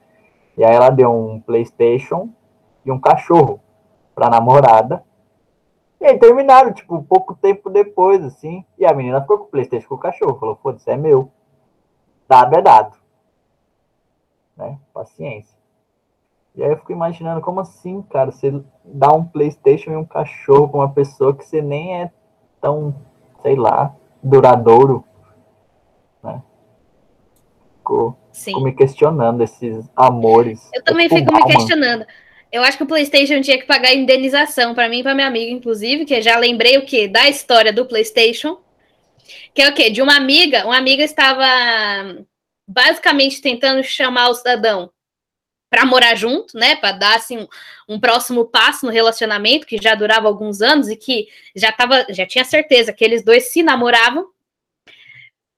[0.57, 2.30] E aí ela deu um PlayStation
[2.86, 3.60] e um cachorro
[4.14, 5.03] pra namorada.
[6.02, 8.66] E aí terminaram, tipo, pouco tempo depois, assim.
[8.78, 10.39] E a menina ficou com o PlayStation com o cachorro.
[10.39, 11.30] Falou, foda-se, é meu.
[12.28, 12.97] Dado é dado.
[14.56, 14.80] Né?
[14.93, 15.60] Paciência.
[16.56, 20.68] E aí eu fico imaginando como assim, cara, você dá um PlayStation e um cachorro
[20.68, 22.12] pra uma pessoa que você nem é
[22.60, 22.93] tão,
[23.41, 25.06] sei lá, duradouro,
[26.22, 26.41] né?
[27.78, 30.70] Ficou, ficou me questionando esses amores.
[30.74, 32.06] Eu também fico me questionando.
[32.52, 35.52] Eu acho que o PlayStation tinha que pagar indenização para mim e para minha amiga,
[35.52, 38.60] inclusive, que já lembrei o que da história do PlayStation,
[39.54, 39.89] que é o quê?
[39.89, 41.45] De uma amiga, uma amiga estava
[42.68, 44.91] basicamente tentando chamar o cidadão
[45.70, 47.47] para morar junto, né, para dar assim
[47.88, 52.26] um, próximo passo no relacionamento que já durava alguns anos e que já tava, já
[52.26, 54.28] tinha certeza que eles dois se namoravam.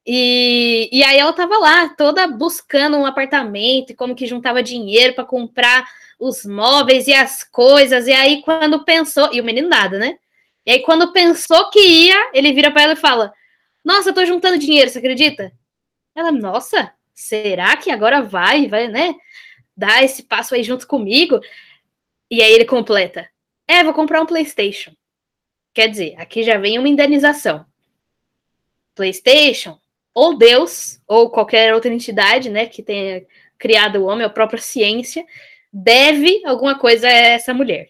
[0.06, 5.14] E, e aí ela tava lá, toda buscando um apartamento e como que juntava dinheiro
[5.14, 5.88] para comprar
[6.22, 8.08] os móveis e as coisas.
[8.08, 10.18] E aí quando pensou, e o menino nada, né?
[10.66, 13.34] E aí quando pensou que ia, ele vira para ela e fala:
[13.84, 15.52] "Nossa, eu tô juntando dinheiro, você acredita?"
[16.16, 19.16] Ela: "Nossa, será que agora vai, vai, né?"
[19.76, 21.40] dar esse passo aí junto comigo.
[22.30, 23.28] E aí ele completa:
[23.68, 24.94] É, vou comprar um PlayStation.
[25.74, 27.66] Quer dizer, aqui já vem uma indenização.
[28.94, 29.80] PlayStation,
[30.14, 33.26] ou Deus, ou qualquer outra entidade, né, que tenha
[33.58, 35.26] criado o homem, a própria ciência,
[35.72, 37.90] deve alguma coisa a essa mulher.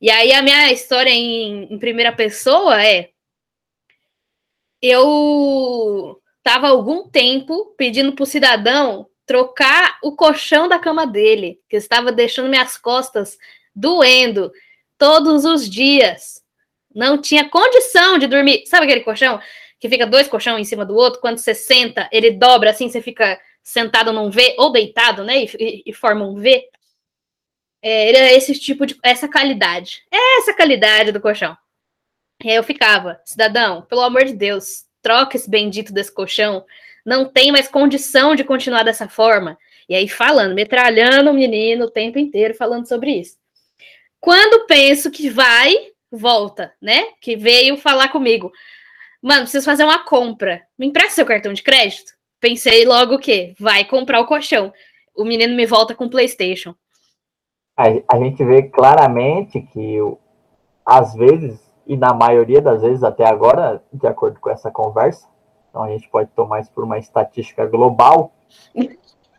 [0.00, 3.10] E aí a minha história em, em primeira pessoa é:
[4.80, 11.76] eu estava algum tempo pedindo para o cidadão trocar o colchão da cama dele, que
[11.76, 13.38] estava deixando minhas costas
[13.74, 14.52] doendo
[14.98, 16.42] todos os dias.
[16.94, 18.66] Não tinha condição de dormir.
[18.66, 19.40] Sabe aquele colchão
[19.80, 21.20] que fica dois colchão em cima do outro?
[21.20, 25.44] Quando você senta, ele dobra assim, você fica sentado num V ou deitado, né?
[25.44, 26.62] E, e, e forma um V.
[27.84, 28.96] É, era esse tipo de.
[29.02, 30.02] Essa qualidade.
[30.10, 31.54] Essa qualidade do colchão.
[32.42, 36.64] E aí eu ficava, cidadão, pelo amor de Deus, troca esse bendito desse colchão
[37.04, 39.58] não tem mais condição de continuar dessa forma.
[39.88, 43.36] E aí falando, metralhando o menino o tempo inteiro falando sobre isso.
[44.18, 45.74] Quando penso que vai,
[46.10, 47.08] volta, né?
[47.20, 48.50] Que veio falar comigo.
[49.20, 50.62] Mano, preciso fazer uma compra.
[50.78, 52.12] Me empresta seu cartão de crédito?
[52.40, 53.54] Pensei logo o quê?
[53.58, 54.72] Vai comprar o colchão.
[55.14, 56.74] O menino me volta com o PlayStation.
[57.76, 59.98] A, a gente vê claramente que,
[60.84, 65.28] às vezes, e na maioria das vezes até agora, de acordo com essa conversa,
[65.68, 68.32] então a gente pode tomar isso por uma estatística global.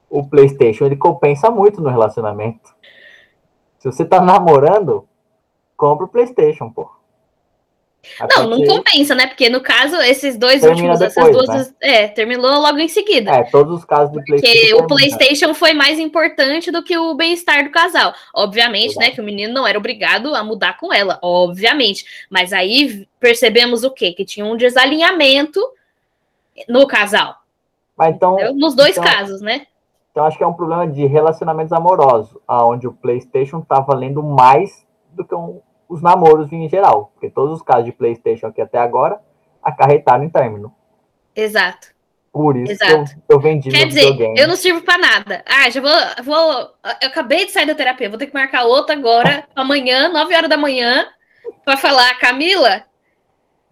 [0.10, 2.76] O PlayStation ele compensa muito no relacionamento.
[3.80, 5.08] Se você tá namorando,
[5.78, 6.90] compra o PlayStation, pô.
[8.30, 9.28] Não, não compensa, né?
[9.28, 11.48] Porque no caso, esses dois últimos, depois, essas duas.
[11.48, 11.76] Né?
[11.82, 13.32] É, terminou logo em seguida.
[13.32, 14.58] É, todos os casos do PlayStation.
[14.58, 18.14] Porque o PlayStation foi mais importante do que o bem-estar do casal.
[18.34, 19.00] Obviamente, Exato.
[19.00, 19.12] né?
[19.12, 22.06] Que o menino não era obrigado a mudar com ela, obviamente.
[22.30, 24.14] Mas aí percebemos o quê?
[24.14, 25.60] Que tinha um desalinhamento
[26.68, 27.36] no casal.
[27.98, 29.68] Mas então, Nos dois então, casos, né?
[30.12, 34.86] Então acho que é um problema de relacionamentos amorosos, aonde o PlayStation tá valendo mais
[35.12, 38.78] do que um os namoros em geral, porque todos os casos de PlayStation aqui até
[38.78, 39.20] agora
[39.62, 40.74] acarretaram em término.
[41.36, 41.94] Exato.
[42.32, 43.06] Por isso Exato.
[43.06, 44.38] que eu, eu vendi Quer dizer, videogame.
[44.38, 45.44] eu não sirvo para nada.
[45.46, 45.92] Ah, já vou,
[46.24, 46.70] vou.
[47.02, 50.50] Eu acabei de sair da terapia, vou ter que marcar outra agora, amanhã, 9 horas
[50.50, 51.08] da manhã,
[51.64, 52.84] para falar, Camila,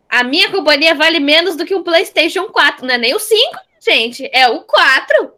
[0.09, 3.41] a minha companhia vale menos do que um PlayStation 4, não é nem o 5,
[3.81, 5.33] gente, é o 4.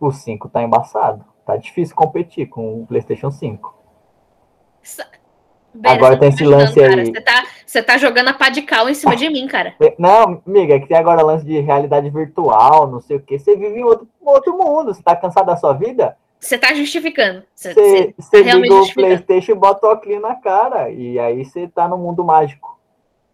[0.00, 1.24] O 5 tá embaçado.
[1.44, 3.74] Tá difícil competir com o PlayStation 5.
[5.74, 7.06] Beira, agora tem esse lance aí.
[7.06, 9.74] Você tá, você tá jogando a pá de cal em cima de mim, cara.
[9.98, 13.38] Não, amiga, é que tem agora lance de realidade virtual, não sei o que.
[13.38, 14.94] Você vive em outro, outro mundo.
[14.94, 16.16] Você tá cansado da sua vida?
[16.40, 17.42] Você tá justificando.
[17.54, 20.88] Você, você, você tá liga o PlayStation e bota o óculos na cara.
[20.90, 22.77] E aí você tá no mundo mágico.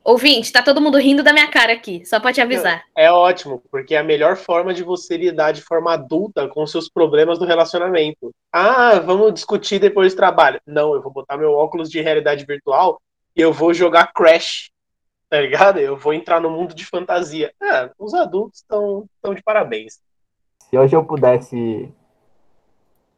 [0.04, 2.84] Ouvinte, tá todo mundo rindo da minha cara aqui, só pra te avisar.
[2.94, 6.90] É ótimo, porque é a melhor forma de você lidar de forma adulta com seus
[6.90, 8.30] problemas do relacionamento.
[8.52, 10.60] Ah, vamos discutir depois do trabalho.
[10.66, 13.00] Não, eu vou botar meu óculos de realidade virtual
[13.34, 14.70] e eu vou jogar Crash,
[15.30, 15.78] tá ligado?
[15.78, 17.54] Eu vou entrar no mundo de fantasia.
[17.62, 20.00] É, os adultos estão de parabéns.
[20.68, 21.90] Se hoje eu pudesse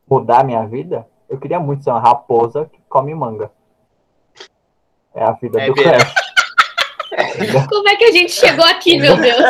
[0.08, 3.50] mudar minha vida, eu queria muito ser uma raposa que come manga.
[5.12, 6.25] É a vida é do Crash.
[7.68, 9.42] Como é que a gente chegou aqui, meu Deus?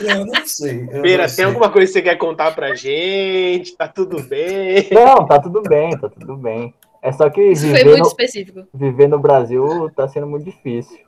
[0.00, 0.88] Eu não sei.
[0.90, 1.36] Eu Beira, não sei.
[1.36, 3.76] tem alguma coisa que você quer contar pra gente?
[3.76, 4.88] Tá tudo bem?
[4.90, 6.74] Não, tá tudo bem, tá tudo bem.
[7.02, 8.66] É só que Isso viver, foi muito no, específico.
[8.72, 10.98] viver no Brasil tá sendo muito difícil.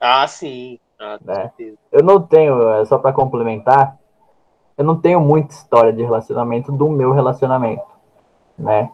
[0.00, 0.78] Ah, sim.
[0.98, 1.50] Ah, né?
[1.92, 3.96] Eu não tenho, é só para complementar,
[4.76, 7.86] eu não tenho muita história de relacionamento do meu relacionamento,
[8.58, 8.90] né?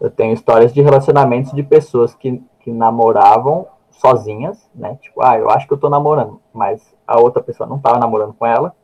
[0.00, 3.66] Eu tenho histórias de relacionamentos de pessoas que, que namoravam
[4.00, 4.96] sozinhas, né?
[4.96, 8.32] Tipo, ah, eu acho que eu tô namorando, mas a outra pessoa não tava namorando
[8.32, 8.74] com ela.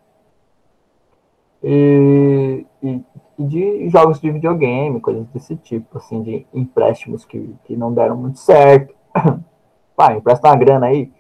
[1.63, 3.03] E, e,
[3.39, 8.17] e, de jogos de videogame, coisas desse tipo, assim, de empréstimos que, que não deram
[8.17, 8.95] muito certo.
[9.97, 11.11] Pá, empresta uma grana aí,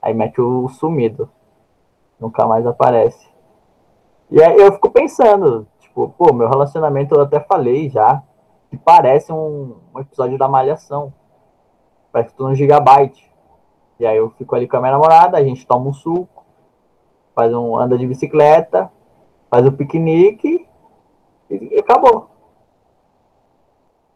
[0.00, 1.28] aí mete o sumido.
[2.18, 3.28] Nunca mais aparece.
[4.30, 8.22] E aí eu fico pensando, tipo, pô, meu relacionamento eu até falei já,
[8.70, 11.12] que parece um, um episódio da Malhação.
[12.10, 13.33] Parece tô no Gigabyte.
[13.98, 16.44] E aí eu fico ali com a minha namorada, a gente toma um suco,
[17.34, 18.90] faz um anda de bicicleta,
[19.50, 20.66] faz o um piquenique
[21.50, 22.30] e, e acabou.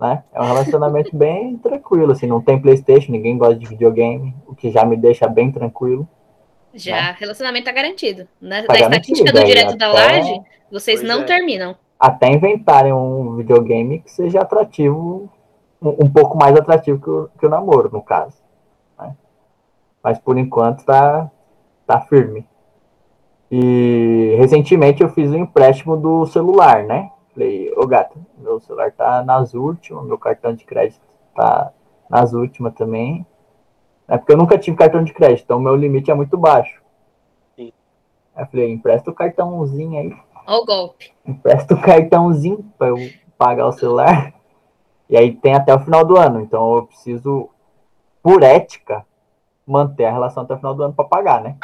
[0.00, 0.22] Né?
[0.32, 4.70] É um relacionamento bem tranquilo, assim, não tem Playstation, ninguém gosta de videogame, o que
[4.70, 6.08] já me deixa bem tranquilo.
[6.74, 7.16] Já, né?
[7.18, 8.28] relacionamento tá garantido.
[8.40, 11.24] Na, tá da estatística do direto da laje, vocês pois não é.
[11.24, 11.76] terminam.
[11.98, 15.28] Até inventarem um videogame que seja atrativo,
[15.82, 18.36] um, um pouco mais atrativo que o, que o namoro, no caso.
[20.02, 21.30] Mas por enquanto tá,
[21.86, 22.46] tá firme.
[23.50, 27.10] E recentemente eu fiz um empréstimo do celular, né?
[27.32, 31.00] Falei, ô gato, meu celular tá nas últimas, meu cartão de crédito
[31.34, 31.72] tá
[32.10, 33.26] nas últimas também.
[34.06, 36.82] É porque eu nunca tive cartão de crédito, então meu limite é muito baixo.
[37.56, 37.72] Sim.
[38.34, 40.16] Aí eu falei, empresta o cartãozinho aí.
[40.46, 41.12] Ó o golpe.
[41.26, 42.96] Empresta o cartãozinho para eu
[43.36, 44.34] pagar o celular.
[45.08, 47.48] E aí tem até o final do ano, então eu preciso,
[48.22, 49.06] por ética,
[49.68, 51.56] manter a relação até o final do ano para pagar, né?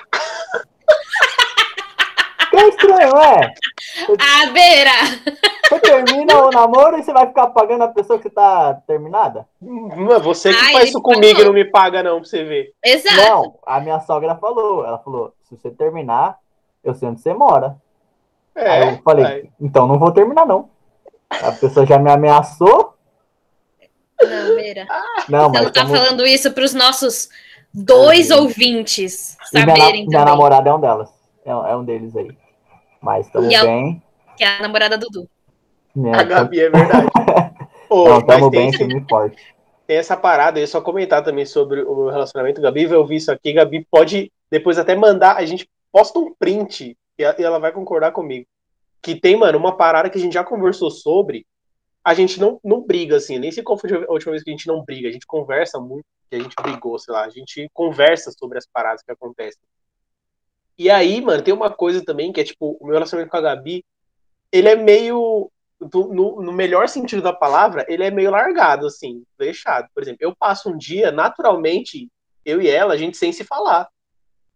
[2.51, 3.55] que é estranho, é?
[4.19, 4.91] A beira!
[5.69, 9.47] Você termina o namoro e você vai ficar pagando a pessoa que tá terminada?
[9.61, 12.73] Não, você que Ai, faz isso comigo e não me paga, não, pra você ver.
[12.85, 13.17] Exato.
[13.17, 14.85] Não, a minha sogra falou.
[14.85, 16.39] Ela falou: se você terminar,
[16.83, 17.77] eu sei onde você mora.
[18.55, 19.51] É, Aí eu falei, vai.
[19.61, 20.69] então não vou terminar, não.
[21.31, 22.95] A pessoa já me ameaçou.
[24.23, 24.87] Não, Beira.
[25.29, 25.97] Não, você não tá como...
[25.97, 27.29] falando isso pros nossos
[27.75, 28.43] dois uhum.
[28.43, 30.07] ouvintes saberem.
[30.07, 31.11] Minha, minha, namorada é um delas.
[31.45, 32.31] É, é um deles aí.
[33.01, 34.03] Mas estamos bem.
[34.37, 35.29] Que é a namorada do Dudu.
[36.15, 37.09] a Gabi, é verdade.
[37.91, 39.55] Não, estamos bem, firme forte.
[39.87, 42.61] Tem essa parada, eu só comentar também sobre o meu relacionamento.
[42.61, 43.53] Gabi vai ouvir isso aqui.
[43.53, 45.37] Gabi pode depois até mandar.
[45.37, 48.47] A gente posta um print e ela vai concordar comigo.
[49.03, 51.47] Que tem, mano, uma parada que a gente já conversou sobre.
[52.03, 53.39] A gente não, não briga, assim.
[53.39, 55.09] Nem sei qual foi a última vez que a gente não briga.
[55.09, 58.67] A gente conversa muito que a gente brigou, sei lá, a gente conversa sobre as
[58.67, 59.63] paradas que acontecem.
[60.77, 63.41] E aí, mano, tem uma coisa também que é tipo, o meu relacionamento com a
[63.41, 63.85] Gabi,
[64.51, 69.25] ele é meio, do, no, no, melhor sentido da palavra, ele é meio largado, assim,
[69.39, 69.89] deixado.
[69.95, 72.11] Por exemplo, eu passo um dia, naturalmente,
[72.45, 73.89] eu e ela, a gente sem se falar.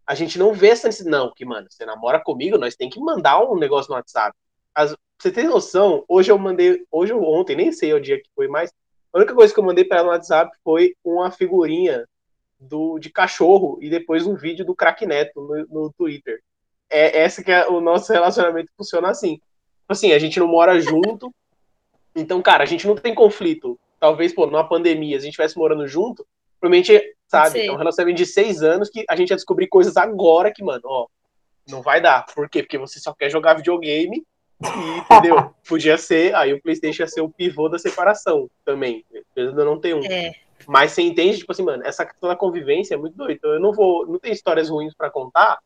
[0.07, 3.41] A gente não vê essa não, que, mano, você namora comigo, nós tem que mandar
[3.43, 4.37] um negócio no WhatsApp.
[4.75, 8.31] As, você tem noção, hoje eu mandei, hoje ou ontem, nem sei o dia que
[8.35, 8.73] foi mais,
[9.13, 12.05] a única coisa que eu mandei para ela no WhatsApp foi uma figurinha
[12.59, 16.41] do, de cachorro e depois um vídeo do Crack Neto no, no Twitter.
[16.91, 19.35] É essa que é o nosso relacionamento funciona assim.
[19.37, 21.33] Tipo assim, a gente não mora junto,
[22.15, 23.79] então, cara, a gente não tem conflito.
[24.01, 26.27] Talvez, pô, numa pandemia, se a gente estivesse morando junto,
[26.61, 30.53] provavelmente, sabe, é um relacionamento de seis anos que a gente ia descobrir coisas agora
[30.53, 31.07] que, mano, ó,
[31.69, 32.25] não vai dar.
[32.35, 32.63] Por quê?
[32.63, 34.25] Porque você só quer jogar videogame
[34.61, 35.55] e, entendeu?
[35.69, 39.05] Podia ser, aí o PlayStation ia ser o pivô da separação também.
[39.37, 40.05] Ainda não tem um.
[40.05, 40.33] É.
[40.67, 43.35] Mas você entende, tipo assim, mano, essa questão da convivência é muito doida.
[43.35, 45.59] Então eu não vou, não tenho histórias ruins para contar,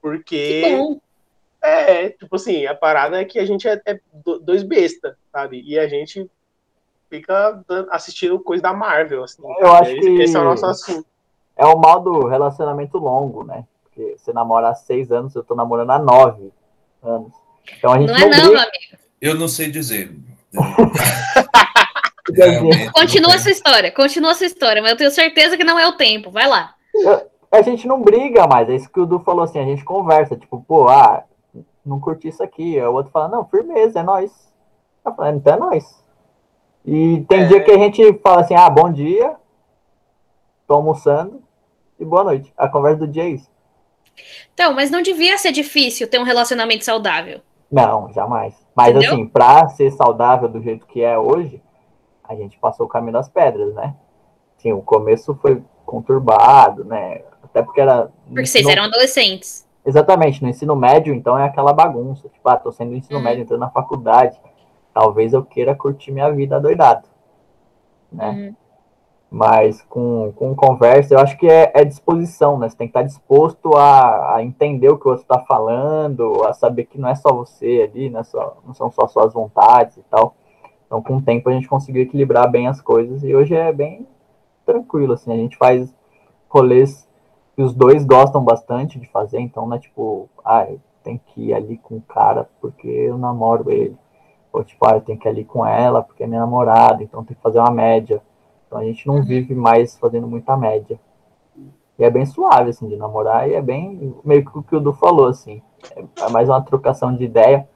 [0.00, 0.62] porque
[1.60, 3.98] é, tipo assim, a parada é que a gente é, é
[4.40, 5.62] dois besta, sabe?
[5.66, 6.30] E a gente
[7.10, 9.42] fica assistindo coisa da Marvel, assim.
[9.58, 11.06] Eu acho esse, que esse é o nosso assunto.
[11.56, 13.66] É o mal do relacionamento longo, né?
[13.82, 16.52] Porque você namora há seis anos, eu tô namorando há nove
[17.02, 17.32] anos.
[17.78, 18.62] Então a gente não, é não, briga...
[18.62, 18.96] amigo.
[19.20, 20.12] Eu não sei dizer.
[22.92, 25.86] continua a sua história, continua a sua história, mas eu tenho certeza que não é
[25.86, 26.30] o tempo.
[26.30, 26.74] Vai lá.
[27.50, 30.36] A gente não briga mais, é isso que o Du falou assim, a gente conversa,
[30.36, 31.24] tipo, pô, ah,
[31.84, 32.78] não curti isso aqui.
[32.78, 34.30] Aí o outro fala, não, firmeza, é nós.
[35.04, 36.04] Eu falo, então é nós.
[36.84, 37.44] E tem é.
[37.46, 39.36] dia que a gente fala assim, ah, bom dia,
[40.66, 41.42] tô almoçando
[41.98, 42.52] e boa noite.
[42.56, 43.48] A conversa do dia é isso.
[44.52, 47.40] Então, mas não devia ser difícil ter um relacionamento saudável.
[47.70, 48.54] Não, jamais.
[48.74, 49.12] Mas Entendeu?
[49.12, 51.60] assim, pra ser saudável do jeito que é hoje,
[52.24, 53.94] a gente passou o caminho das pedras, né?
[54.58, 57.22] Sim, o começo foi conturbado, né?
[57.42, 58.10] Até porque era.
[58.28, 59.66] Porque vocês eram adolescentes.
[59.84, 62.28] Exatamente, no ensino médio, então, é aquela bagunça.
[62.28, 63.22] Tipo, ah, tô sendo no ensino hum.
[63.22, 64.40] médio, entrando na faculdade.
[64.92, 67.06] Talvez eu queira curtir minha vida doidado.
[68.10, 68.30] Né?
[68.30, 68.65] Hum.
[69.30, 72.68] Mas com, com conversa, eu acho que é, é, disposição, né?
[72.68, 76.52] Você tem que estar disposto a, a entender o que o outro está falando, a
[76.52, 79.96] saber que não é só você ali, não, é só, não são só suas vontades
[79.96, 80.36] e tal.
[80.86, 84.06] Então, com o tempo, a gente conseguiu equilibrar bem as coisas e hoje é bem
[84.64, 85.32] tranquilo, assim.
[85.32, 85.92] A gente faz
[86.48, 87.06] rolês
[87.56, 90.66] que os dois gostam bastante de fazer, então não é tipo, ah,
[91.02, 93.96] tem que ir ali com o cara porque eu namoro ele.
[94.52, 97.24] Ou tipo, ah, eu tenho que ir ali com ela porque é minha namorada, então
[97.24, 98.22] tem que fazer uma média.
[98.66, 100.98] Então a gente não vive mais fazendo muita média.
[101.98, 104.80] E é bem suave, assim, de namorar, e é bem meio que o que o
[104.80, 105.62] Du falou, assim.
[106.20, 107.66] É mais uma trocação de ideia.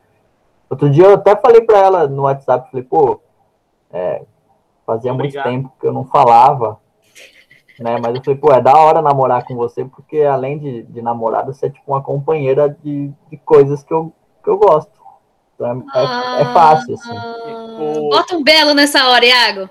[0.68, 3.20] Outro dia eu até falei para ela no WhatsApp, falei, pô,
[3.92, 4.22] é,
[4.86, 5.44] fazia Obrigado.
[5.44, 6.78] muito tempo que eu não falava,
[7.78, 7.96] né?
[8.00, 11.52] Mas eu falei, pô, é da hora namorar com você, porque além de, de namorada,
[11.52, 14.12] você é tipo uma companheira de, de coisas que eu,
[14.44, 14.92] que eu gosto.
[15.54, 17.14] Então é, é, é fácil, assim.
[18.10, 19.70] Bota um belo nessa hora, Iago.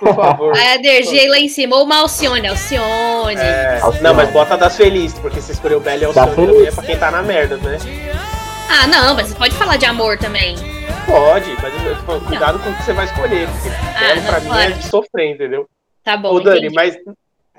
[0.00, 0.56] Por favor.
[0.56, 1.76] A energia lá em cima.
[1.76, 3.38] Ou uma Alcione, Alcione.
[3.38, 4.02] É, Alcione.
[4.02, 6.98] Não, mas bota das felizes, porque você escolheu Bela e Alcione também é pra quem
[6.98, 7.78] tá na merda, né?
[8.68, 10.56] Ah, não, mas você pode falar de amor também.
[11.06, 12.64] Pode, mas tô cuidado não.
[12.64, 15.68] com o que você vai escolher, porque ah, Belo pra mim é de sofrer, entendeu?
[16.02, 16.34] Tá bom.
[16.34, 16.74] Ô, Dani, entendi.
[16.74, 16.96] mas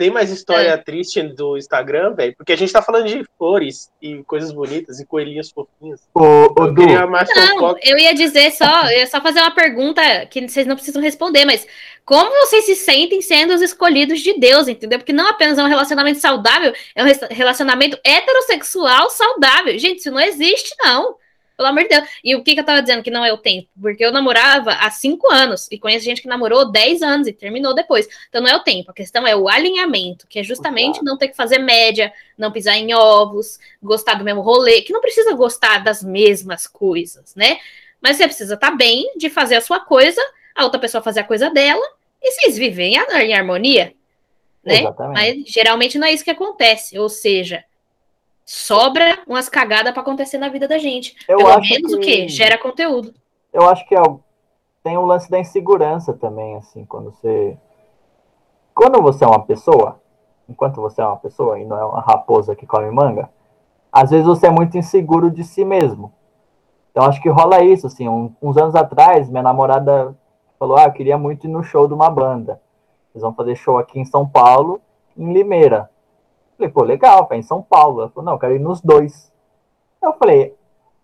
[0.01, 0.77] tem mais história é.
[0.77, 2.33] triste do Instagram, velho?
[2.35, 6.01] Porque a gente tá falando de flores e coisas bonitas e coelhinhas fofinhas.
[6.13, 6.21] Ô,
[6.57, 10.01] ô, eu queria mais Não, eu ia dizer só, eu ia só fazer uma pergunta
[10.25, 11.67] que vocês não precisam responder, mas
[12.05, 14.99] como vocês se sentem sendo os escolhidos de Deus, entendeu?
[14.99, 19.77] Porque não apenas é um relacionamento saudável, é um relacionamento heterossexual saudável.
[19.77, 21.15] Gente, isso não existe, não.
[21.61, 22.09] Pelo amor de Deus.
[22.23, 23.67] E o que, que eu tava dizendo que não é o tempo?
[23.79, 27.75] Porque eu namorava há cinco anos e conheço gente que namorou dez anos e terminou
[27.75, 28.07] depois.
[28.29, 31.27] Então não é o tempo, a questão é o alinhamento, que é justamente não ter
[31.27, 35.83] que fazer média, não pisar em ovos, gostar do mesmo rolê, que não precisa gostar
[35.83, 37.59] das mesmas coisas, né?
[38.01, 40.21] Mas você precisa estar tá bem de fazer a sua coisa,
[40.55, 41.85] a outra pessoa fazer a coisa dela,
[42.21, 43.93] e vocês vivem em harmonia,
[44.63, 44.81] né?
[44.81, 45.13] Exatamente.
[45.13, 46.99] Mas geralmente não é isso que acontece.
[46.99, 47.63] Ou seja,
[48.45, 51.15] sobra umas cagadas para acontecer na vida da gente.
[51.27, 51.97] Eu Pelo menos que...
[51.97, 52.27] o quê?
[52.27, 53.13] Gera conteúdo.
[53.51, 54.01] Eu acho que é
[54.83, 57.57] tem o lance da insegurança também, assim, quando você.
[58.73, 59.99] Quando você é uma pessoa,
[60.49, 63.29] enquanto você é uma pessoa e não é uma raposa que come manga,
[63.91, 66.11] às vezes você é muito inseguro de si mesmo.
[66.89, 70.17] Então acho que rola isso, assim, um, uns anos atrás, minha namorada
[70.61, 72.61] falou, ah, eu queria muito ir no show de uma banda.
[73.11, 74.79] Eles vão fazer show aqui em São Paulo,
[75.17, 75.89] em Limeira.
[76.55, 78.01] Falei, pô, legal, vai em São Paulo.
[78.01, 79.33] Ela falou, não, eu quero ir nos dois.
[79.99, 80.55] Eu falei,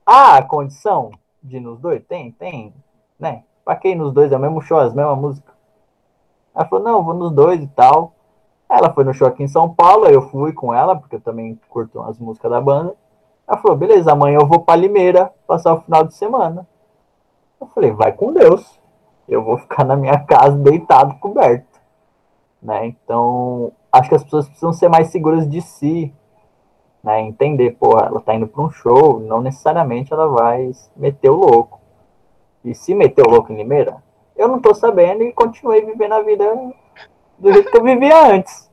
[0.05, 1.09] ah, a condição
[1.41, 2.05] de ir nos dois?
[2.05, 2.71] Tem, tem,
[3.19, 3.45] né?
[3.65, 4.31] Pra que ir nos dois?
[4.31, 5.55] É o mesmo show, as mesmas músicas.
[6.53, 8.13] Ela falou, não, eu vou nos dois e tal.
[8.69, 11.59] Ela foi no show aqui em São Paulo, eu fui com ela, porque eu também
[11.67, 12.95] curto as músicas da banda.
[13.47, 16.67] Ela falou, beleza, amanhã eu vou pra Limeira passar o final de semana.
[17.59, 18.77] Eu falei, vai com Deus.
[19.27, 21.79] Eu vou ficar na minha casa deitado, coberto.
[22.61, 22.87] Né?
[22.87, 26.13] Então, acho que as pessoas precisam ser mais seguras de si,
[27.03, 27.21] né?
[27.21, 31.79] Entender, pô, ela tá indo para um show, não necessariamente ela vai meter o louco.
[32.65, 34.03] E se meter o louco em Limeira,
[34.35, 36.45] eu não tô sabendo e continuei vivendo a vida
[37.37, 38.69] do jeito que eu vivia antes.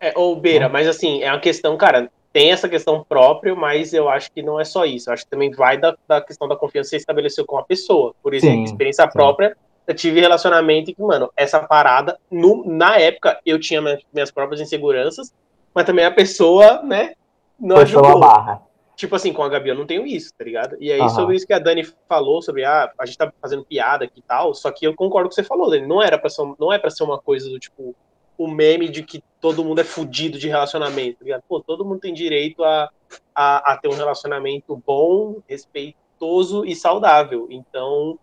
[0.00, 4.08] É, ou Beira, mas assim, é uma questão, cara, tem essa questão própria, mas eu
[4.08, 5.08] acho que não é só isso.
[5.08, 7.62] Eu acho que também vai da, da questão da confiança que você estabeleceu com a
[7.62, 8.14] pessoa.
[8.22, 9.12] Por exemplo, sim, experiência sim.
[9.12, 9.56] própria,
[9.86, 13.80] eu tive relacionamento que, mano, essa parada, no, na época, eu tinha
[14.12, 15.32] minhas próprias inseguranças,
[15.74, 17.14] mas também a pessoa, né,
[17.58, 18.16] não ajudou.
[18.16, 18.62] a barra.
[18.96, 20.76] Tipo assim, com a Gabi eu não tenho isso, tá ligado?
[20.80, 21.08] E aí, uhum.
[21.10, 24.22] sobre isso que a Dani falou, sobre ah, a gente tá fazendo piada aqui e
[24.22, 25.86] tal, só que eu concordo com o que você falou, Dani.
[25.86, 27.94] Não, era pra ser, não é pra ser uma coisa do tipo,
[28.38, 31.42] o meme de que todo mundo é fudido de relacionamento, tá ligado?
[31.46, 32.90] Pô, todo mundo tem direito a,
[33.34, 37.48] a, a ter um relacionamento bom, respeitoso e saudável.
[37.50, 38.18] Então,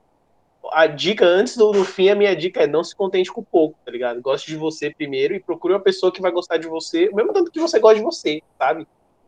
[0.72, 3.78] a dica antes do no fim, a minha dica é não se contente com pouco,
[3.86, 4.22] tá ligado?
[4.22, 7.52] Goste de você primeiro e procure uma pessoa que vai gostar de você, mesmo tanto
[7.52, 8.88] que você gosta de você, sabe?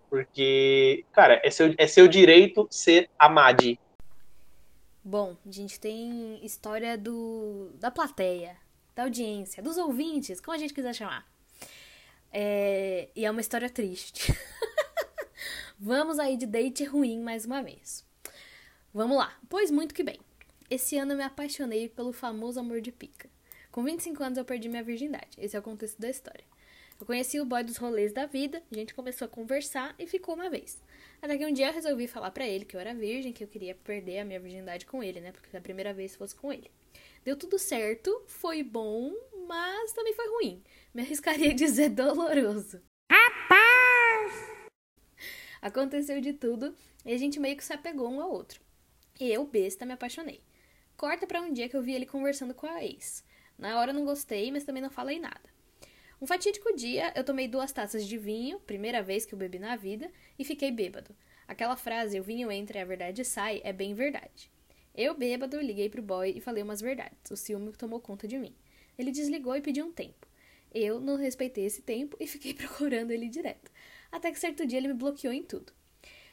[0.10, 3.80] Porque, cara, é seu, é seu direito ser amade.
[5.04, 8.56] Bom, a gente tem história do da plateia,
[8.96, 11.26] da audiência, dos ouvintes, como a gente quiser chamar.
[12.32, 14.34] É, e é uma história triste.
[15.80, 18.06] Vamos aí de date ruim mais uma vez.
[18.94, 19.34] Vamos lá.
[19.50, 20.20] Pois muito que bem.
[20.68, 23.30] Esse ano eu me apaixonei pelo famoso amor de pica.
[23.72, 25.38] Com 25 anos eu perdi minha virgindade.
[25.38, 26.44] Esse é o contexto da história.
[27.00, 30.34] Eu conheci o boy dos rolês da vida, a gente começou a conversar e ficou
[30.34, 30.82] uma vez.
[31.22, 33.48] Até que um dia eu resolvi falar para ele que eu era virgem, que eu
[33.48, 35.32] queria perder a minha virgindade com ele, né?
[35.34, 36.72] Porque a primeira vez fosse com ele.
[37.24, 39.14] Deu tudo certo, foi bom,
[39.46, 40.64] mas também foi ruim.
[40.94, 42.82] Me arriscaria a dizer doloroso.
[43.12, 44.34] Rapaz!
[45.62, 46.74] Aconteceu de tudo
[47.06, 48.62] e a gente meio que se apegou um ao outro.
[49.20, 50.42] E eu, besta, me apaixonei.
[50.98, 53.24] Corta para um dia que eu vi ele conversando com a ex.
[53.58, 55.54] Na hora eu não gostei, mas também não falei nada.
[56.22, 59.76] Um fatídico dia, eu tomei duas taças de vinho, primeira vez que eu bebi na
[59.76, 61.14] vida, e fiquei bêbado.
[61.46, 64.50] Aquela frase, o vinho entra e a verdade sai, é bem verdade.
[64.96, 67.30] Eu, bêbado, liguei pro boy e falei umas verdades.
[67.30, 68.56] O ciúme tomou conta de mim.
[68.98, 70.26] Ele desligou e pediu um tempo.
[70.74, 73.70] Eu não respeitei esse tempo e fiquei procurando ele direto.
[74.10, 75.74] Até que certo dia ele me bloqueou em tudo.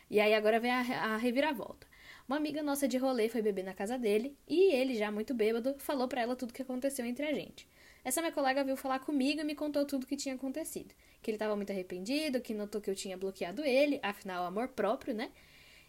[0.08, 1.86] E aí agora vem a, a reviravolta.
[2.28, 5.74] Uma amiga nossa de rolê foi beber na casa dele e ele, já muito bêbado,
[5.78, 7.66] falou para ela tudo o que aconteceu entre a gente.
[8.04, 10.94] Essa minha colega veio falar comigo e me contou tudo o que tinha acontecido.
[11.20, 15.14] Que ele estava muito arrependido, que notou que eu tinha bloqueado ele, afinal, amor próprio,
[15.14, 15.30] né?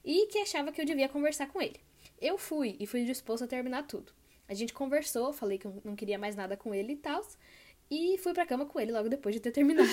[0.06, 1.80] E que achava que eu devia conversar com ele.
[2.22, 4.12] Eu fui e fui disposto a terminar tudo.
[4.48, 7.26] A gente conversou, falei que eu não queria mais nada com ele e tal.
[7.90, 9.90] E fui pra cama com ele logo depois de ter terminado.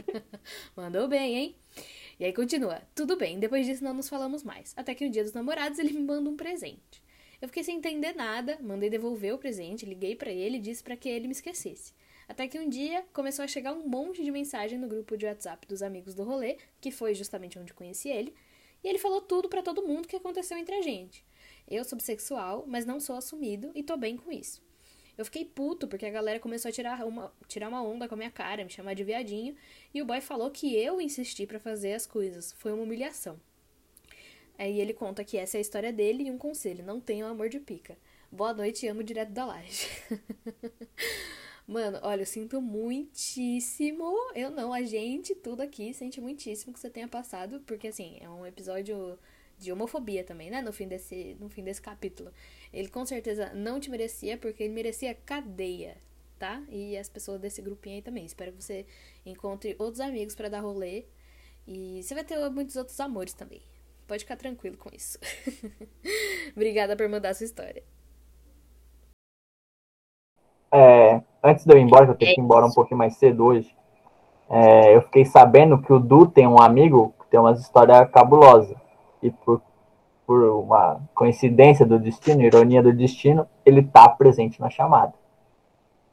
[0.76, 1.56] Mandou bem, hein?
[2.18, 2.82] E aí continua.
[2.94, 4.72] Tudo bem, depois disso não nos falamos mais.
[4.76, 7.02] Até que no dia dos namorados ele me manda um presente.
[7.40, 10.96] Eu fiquei sem entender nada, mandei devolver o presente, liguei para ele e disse para
[10.96, 11.92] que ele me esquecesse.
[12.28, 15.66] Até que um dia começou a chegar um monte de mensagem no grupo de WhatsApp
[15.66, 18.34] dos amigos do rolê, que foi justamente onde conheci ele,
[18.82, 21.24] e ele falou tudo para todo mundo que aconteceu entre a gente.
[21.68, 24.62] Eu sou bissexual, mas não sou assumido e tô bem com isso.
[25.16, 28.18] Eu fiquei puto porque a galera começou a tirar uma, tirar uma onda com a
[28.18, 29.54] minha cara, me chamar de viadinho,
[29.92, 32.52] e o boy falou que eu insisti para fazer as coisas.
[32.52, 33.38] Foi uma humilhação.
[34.58, 37.48] Aí ele conta que essa é a história dele e um conselho: não tenham amor
[37.48, 37.96] de pica.
[38.30, 39.88] Boa noite amo direto da laje.
[41.66, 44.04] Mano, olha, eu sinto muitíssimo.
[44.34, 48.28] Eu não, a gente, tudo aqui, sente muitíssimo que você tenha passado, porque assim, é
[48.28, 49.18] um episódio
[49.58, 50.60] de homofobia também, né?
[50.60, 52.30] No fim desse, no fim desse capítulo.
[52.74, 55.96] Ele com certeza não te merecia, porque ele merecia cadeia,
[56.38, 56.60] tá?
[56.68, 58.24] E as pessoas desse grupinho aí também.
[58.24, 58.84] Espero que você
[59.24, 61.04] encontre outros amigos para dar rolê.
[61.68, 63.62] E você vai ter muitos outros amores também.
[64.08, 65.18] Pode ficar tranquilo com isso.
[66.54, 67.82] Obrigada por mandar sua história.
[70.72, 73.16] É, antes de eu ir embora, eu tenho é que ir embora um pouquinho mais
[73.16, 73.72] cedo hoje.
[74.50, 78.76] É, eu fiquei sabendo que o Du tem um amigo que tem umas histórias cabulosas.
[79.22, 79.62] E por,
[80.26, 85.12] por uma coincidência do destino, ironia do destino, ele tá presente na chamada.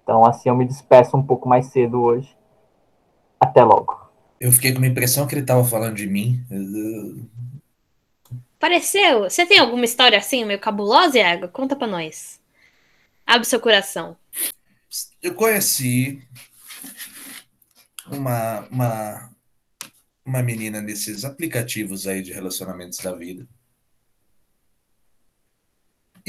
[0.03, 2.35] Então, assim, eu me despeço um pouco mais cedo hoje.
[3.39, 3.99] Até logo.
[4.39, 6.43] Eu fiquei com a impressão que ele estava falando de mim.
[8.59, 9.23] Pareceu?
[9.23, 11.47] Você tem alguma história assim, meio cabulosa, Iago?
[11.47, 12.39] Conta pra nós.
[13.25, 14.17] Abre seu coração.
[15.21, 16.21] Eu conheci
[18.11, 19.31] uma, uma,
[20.25, 23.47] uma menina nesses aplicativos aí de relacionamentos da vida.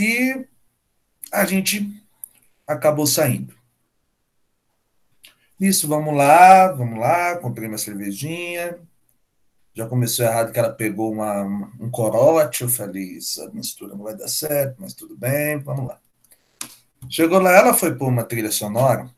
[0.02, 0.48] E
[1.30, 1.88] a gente
[2.66, 3.54] acabou saindo.
[5.60, 8.80] Nisso, vamos lá, vamos lá, comprei uma cervejinha,
[9.72, 11.44] já começou errado que ela pegou uma,
[11.78, 12.62] um corote.
[12.62, 16.00] Eu falei, essa mistura não vai dar certo, mas tudo bem, vamos lá.
[17.08, 19.08] Chegou lá, ela foi pôr uma trilha sonora,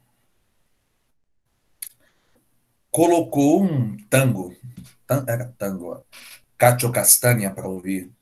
[2.91, 4.55] colocou um tango,
[5.27, 6.01] era tango, ó,
[6.59, 8.13] Cacho Castanha para ouvir.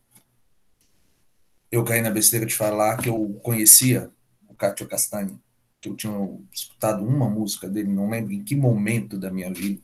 [1.72, 4.12] Eu caí na besteira de falar que eu conhecia
[4.46, 5.40] o Cacho Castanha,
[5.80, 6.12] que eu tinha
[6.52, 9.80] escutado uma música dele, não lembro em que momento da minha vida.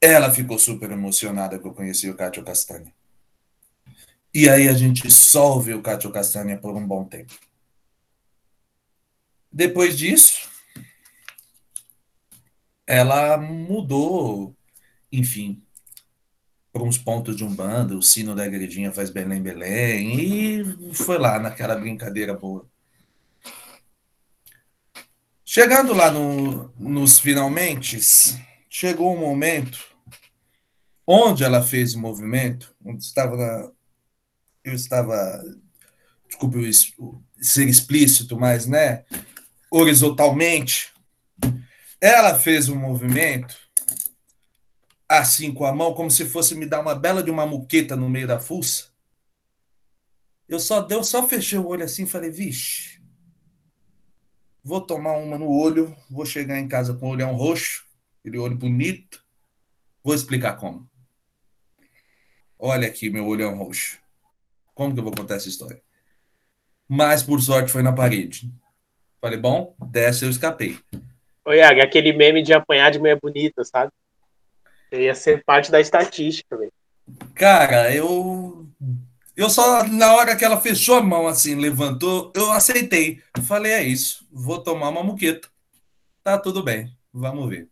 [0.00, 2.94] Ela ficou super emocionada que eu conheci o Cátio Castanha.
[4.32, 7.34] E aí a gente só ouviu o Cátio Castanha por um bom tempo.
[9.50, 10.48] Depois disso,
[12.86, 14.54] ela mudou,
[15.10, 15.65] enfim,
[16.76, 21.38] para uns pontos de Umbanda, o sino da igrejinha faz Belém, Belém, e foi lá
[21.38, 22.66] naquela brincadeira boa.
[25.42, 27.98] Chegando lá no, nos finalmente,
[28.68, 29.82] chegou um momento
[31.06, 33.70] onde ela fez o movimento, onde estava na,
[34.62, 35.42] eu estava,
[36.28, 36.70] desculpe
[37.40, 39.06] ser explícito, mas né,
[39.70, 40.92] horizontalmente,
[42.02, 43.65] ela fez um movimento
[45.08, 48.08] assim com a mão, como se fosse me dar uma bela de uma muqueta no
[48.08, 48.88] meio da fuça.
[50.48, 53.00] Eu só deu, só fechei o olho assim e falei, vixe,
[54.62, 57.86] vou tomar uma no olho, vou chegar em casa com o olhão roxo,
[58.20, 59.24] aquele olho bonito.
[60.02, 60.88] Vou explicar como.
[62.58, 63.98] Olha aqui meu olhão roxo.
[64.74, 65.82] Como que eu vou contar essa história?
[66.88, 68.52] Mas por sorte foi na parede.
[69.20, 70.78] Falei, bom, dessa eu escapei.
[71.44, 73.92] Ô, Iago, aquele meme de apanhar de meia bonita, sabe?
[74.92, 76.72] Ia ser parte da estatística, velho.
[77.34, 78.66] Cara, eu.
[79.36, 83.20] Eu só, na hora que ela fechou a mão, assim, levantou, eu aceitei.
[83.46, 85.48] Falei, é isso, vou tomar uma muqueta.
[86.24, 87.68] Tá tudo bem, vamos ver.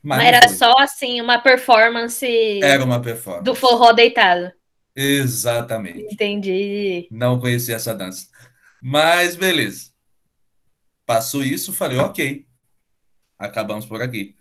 [0.00, 2.26] Mas, Mas era só, assim, uma performance.
[2.62, 3.44] Era uma performance.
[3.44, 4.52] Do forró deitado.
[4.94, 6.12] Exatamente.
[6.12, 7.08] Entendi.
[7.10, 8.28] Não conhecia essa dança.
[8.80, 9.90] Mas, beleza.
[11.04, 12.46] Passou isso, falei, ok.
[13.38, 14.36] Acabamos por aqui.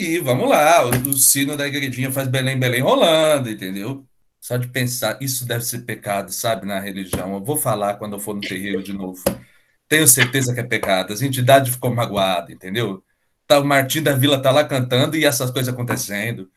[0.00, 4.02] E vamos lá, o, sino da igrejinha faz Belém, Belém rolando, entendeu?
[4.40, 7.34] Só de pensar, isso deve ser pecado, sabe, na religião.
[7.34, 9.22] Eu vou falar quando eu for no terreiro de novo.
[9.86, 11.12] Tenho certeza que é pecado.
[11.12, 13.04] As entidades ficou magoadas, entendeu?
[13.46, 16.50] Tá, o Martim da Vila tá lá cantando e essas coisas acontecendo.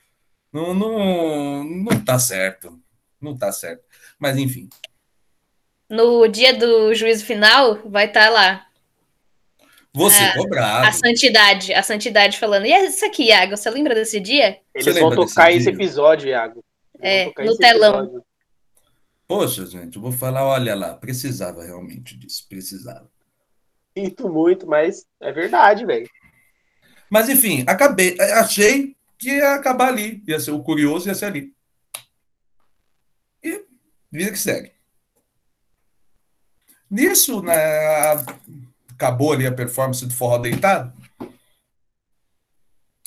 [0.51, 2.79] Não, não, não tá certo.
[3.19, 3.83] Não tá certo.
[4.17, 4.69] Mas enfim.
[5.89, 8.67] No dia do juízo final, vai estar tá lá
[9.95, 10.87] você é, cobrado.
[10.87, 12.65] A santidade, a santidade falando.
[12.65, 14.59] E é isso aqui, Iago, você lembra desse dia?
[14.73, 16.63] Eles vão tocar esse episódio, Iago.
[16.99, 18.03] é, no telão.
[18.03, 18.25] Episódio.
[19.27, 23.09] Poxa, gente, eu vou falar, olha lá, precisava realmente disso, precisava.
[23.97, 26.09] Sinto muito, mas é verdade, velho.
[27.09, 31.53] Mas enfim, acabei, achei que ia acabar ali, ia ser o curioso, ia ser ali.
[33.43, 33.65] E
[34.11, 34.71] vida que segue.
[36.89, 37.55] Nisso, né,
[39.03, 40.93] acabou ali a performance do forró deitado,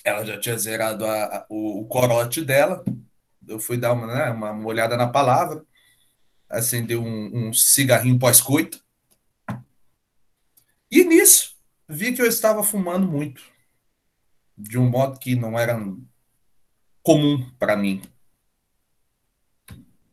[0.04, 2.84] ela já tinha zerado a, a, o, o, corote dela.
[3.48, 5.64] Eu fui dar uma, né, uma, olhada na palavra,
[6.48, 8.84] acendeu um, um cigarrinho pós-coito.
[10.90, 11.56] E nisso,
[11.88, 13.42] vi que eu estava fumando muito.
[14.56, 15.78] De um modo que não era
[17.02, 18.02] comum para mim.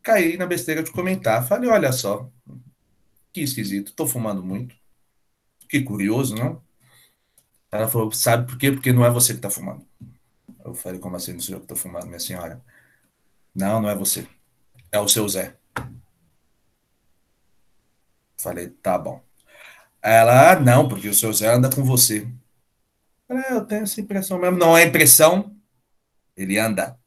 [0.01, 1.47] Caí na besteira de comentar.
[1.47, 2.29] Falei, olha só,
[3.31, 4.75] que esquisito, estou fumando muito.
[5.73, 6.61] Que curioso, não?
[7.71, 8.71] Ela falou, sabe por quê?
[8.71, 9.83] Porque não é você que está fumando.
[10.63, 12.61] Eu falei, como assim, não sou eu que estou fumando, minha senhora?
[13.55, 14.27] Não, não é você.
[14.91, 15.55] É o seu Zé.
[18.37, 19.19] Falei, tá bom.
[19.99, 22.31] Ela, ah, não, porque o seu Zé anda com você.
[23.27, 24.59] Falei, é, eu tenho essa impressão mesmo.
[24.59, 25.57] Não é impressão,
[26.37, 26.99] ele anda.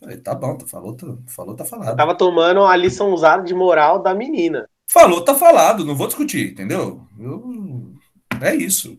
[0.00, 1.90] Falei, tá bom, tu falou, tu falou, tá falado.
[1.90, 4.68] Eu tava tomando a lição usada de moral da menina.
[4.90, 7.06] Falou, tá falado, não vou discutir, entendeu?
[7.18, 7.94] Eu,
[8.40, 8.98] é isso.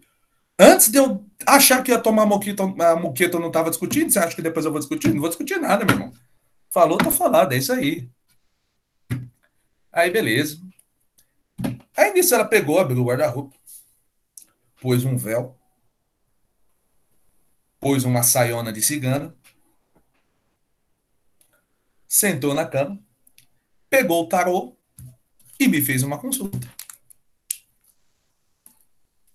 [0.58, 4.20] Antes de eu achar que ia tomar moquita, a moqueta eu não tava discutindo, você
[4.20, 5.12] acha que depois eu vou discutir?
[5.12, 6.14] Não vou discutir nada, meu irmão.
[6.70, 8.08] Falou, tá falado, é isso aí.
[9.92, 10.62] Aí, beleza.
[11.98, 13.56] Aí nisso ela pegou, abriu o guarda-roupa,
[14.80, 15.58] pôs um véu,
[17.80, 19.36] pôs uma saiona de cigana,
[22.08, 23.00] sentou na cama,
[23.90, 24.79] pegou o tarô,
[25.60, 26.68] e me fez uma consulta.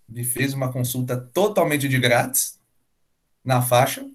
[0.09, 2.59] Me fez uma consulta totalmente de grátis,
[3.45, 4.09] na faixa.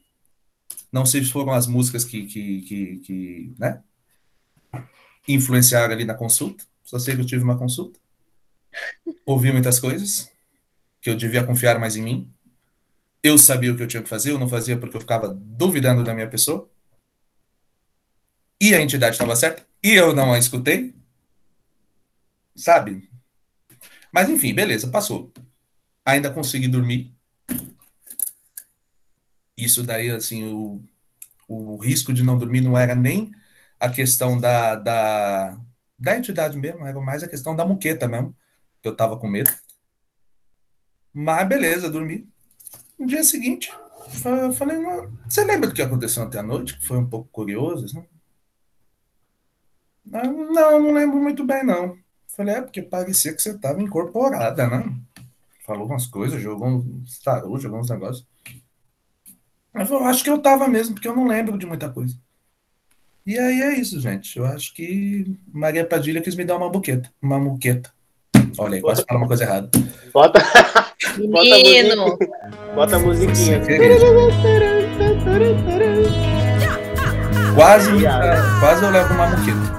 [0.92, 3.84] Não sei se foram as músicas que, que, que, que né,
[5.28, 6.66] influenciaram ali na consulta.
[6.84, 8.00] Só sei que eu tive uma consulta.
[9.26, 10.32] Ouvi muitas coisas
[11.00, 12.34] que eu devia confiar mais em mim.
[13.22, 16.04] Eu sabia o que eu tinha que fazer, eu não fazia porque eu ficava duvidando
[16.04, 16.68] da minha pessoa.
[18.60, 20.94] E a entidade estava certa, e eu não a escutei
[22.60, 23.10] sabe?
[24.12, 25.32] Mas enfim, beleza, passou.
[26.06, 27.16] Ainda consegui dormir.
[29.58, 30.82] Isso daí, assim, o,
[31.48, 33.32] o risco de não dormir não era nem
[33.80, 35.58] a questão da, da,
[35.98, 38.36] da entidade mesmo, era mais a questão da muqueta mesmo,
[38.82, 39.52] que eu tava com medo.
[41.14, 42.28] Mas beleza, dormi.
[42.98, 43.72] No dia seguinte,
[44.26, 44.78] eu falei,
[45.26, 46.78] você lembra do que aconteceu ontem à noite?
[46.78, 48.06] Que foi um pouco curioso, assim?
[50.06, 51.98] Não, não lembro muito bem, não.
[52.40, 54.90] Falei, é porque parecia que você tava incorporada, né?
[55.68, 58.26] Falou umas coisas, jogou uns tarô, jogou uns negócios.
[59.74, 62.16] Mas eu acho que eu tava mesmo, porque eu não lembro de muita coisa.
[63.26, 64.40] E aí é isso, gente.
[64.40, 67.12] Eu acho que Maria Padilha quis me dar uma buqueta.
[67.22, 67.92] Uma muqueta.
[68.58, 69.70] Olha aí, quase falar uma coisa errada.
[70.14, 70.42] Bota,
[71.18, 72.18] Menino!
[72.74, 73.60] bota a musiquinha.
[77.54, 77.92] Quase,
[78.62, 79.79] quase eu levo uma muqueta.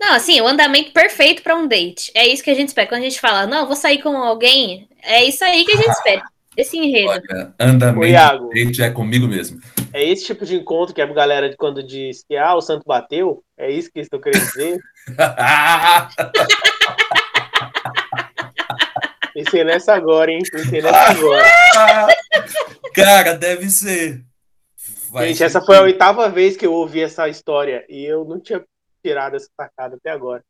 [0.00, 2.10] Não, assim, o andamento perfeito pra um date.
[2.14, 2.88] É isso que a gente espera.
[2.88, 5.90] Quando a gente fala, não, vou sair com alguém, é isso aí que a gente
[5.90, 6.22] espera.
[6.56, 7.10] Esse enredo.
[7.10, 9.60] Olha, andamento date é comigo mesmo.
[9.92, 12.84] É esse tipo de encontro que a galera de quando diz que ah, o santo
[12.86, 13.44] bateu?
[13.58, 14.78] É isso que eles estão querendo dizer?
[19.34, 20.40] Pensei nessa agora, hein?
[20.50, 21.44] Pensei nessa agora.
[22.94, 24.24] Cara, deve ser.
[25.10, 28.24] Vai Gente, ser essa foi a oitava vez que eu ouvi essa história e eu
[28.24, 28.62] não tinha
[29.02, 30.44] tirado essa sacada até agora.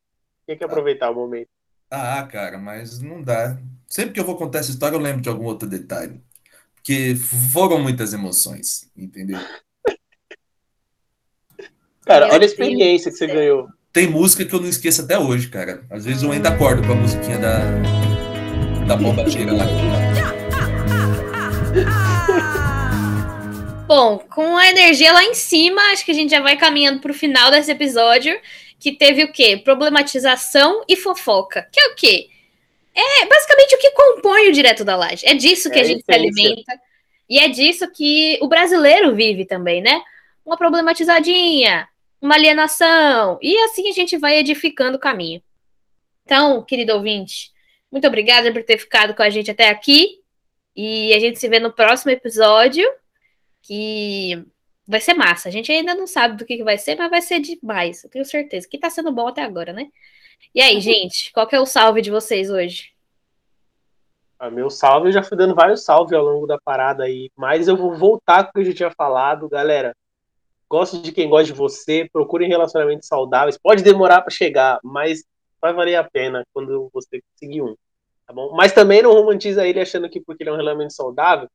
[0.45, 1.49] Tinha que aproveitar o momento.
[1.91, 3.59] Ah, cara, mas não dá.
[3.87, 6.21] Sempre que eu vou contar essa história, eu lembro de algum outro detalhe.
[6.75, 7.15] Porque
[7.53, 9.39] foram muitas emoções, entendeu?
[12.07, 13.69] Cara, olha a Deus experiência que você ganhou.
[13.93, 15.85] Tem música que eu não esqueço até hoje, cara.
[15.91, 17.61] Às vezes eu ainda acordo com a musiquinha da,
[18.87, 19.65] da bombacheira lá.
[23.91, 27.13] Bom, com a energia lá em cima, acho que a gente já vai caminhando pro
[27.13, 28.41] final desse episódio,
[28.79, 29.57] que teve o quê?
[29.57, 31.69] Problematização e fofoca.
[31.73, 32.29] Que é o quê?
[32.95, 35.27] É basicamente o que compõe o Direto da Laje.
[35.27, 36.81] É disso que É a gente se alimenta.
[37.29, 40.01] E é disso que o brasileiro vive também, né?
[40.47, 41.89] Uma problematizadinha,
[42.23, 43.41] uma alienação.
[43.43, 45.43] E assim a gente vai edificando o caminho.
[46.25, 47.51] Então, querido ouvinte,
[47.91, 50.21] muito obrigada por ter ficado com a gente até aqui.
[50.77, 52.89] E a gente se vê no próximo episódio
[53.63, 54.45] que
[54.87, 55.49] vai ser massa.
[55.49, 58.11] A gente ainda não sabe do que, que vai ser, mas vai ser demais, eu
[58.11, 58.69] tenho certeza.
[58.69, 59.89] Que tá sendo bom até agora, né?
[60.55, 62.93] E aí, gente, qual que é o salve de vocês hoje?
[64.39, 67.69] Ah, meu salve, eu já fui dando vários salves ao longo da parada aí, mas
[67.69, 69.95] eu vou voltar com o que eu já tinha falado, galera.
[70.69, 73.59] Gosto de quem gosta de você, procurem relacionamentos saudáveis.
[73.59, 75.25] Pode demorar para chegar, mas
[75.61, 77.77] vai valer a pena quando você conseguir um,
[78.27, 78.55] tá bom?
[78.57, 81.49] Mas também não romantiza ele achando que porque ele é um relacionamento saudável,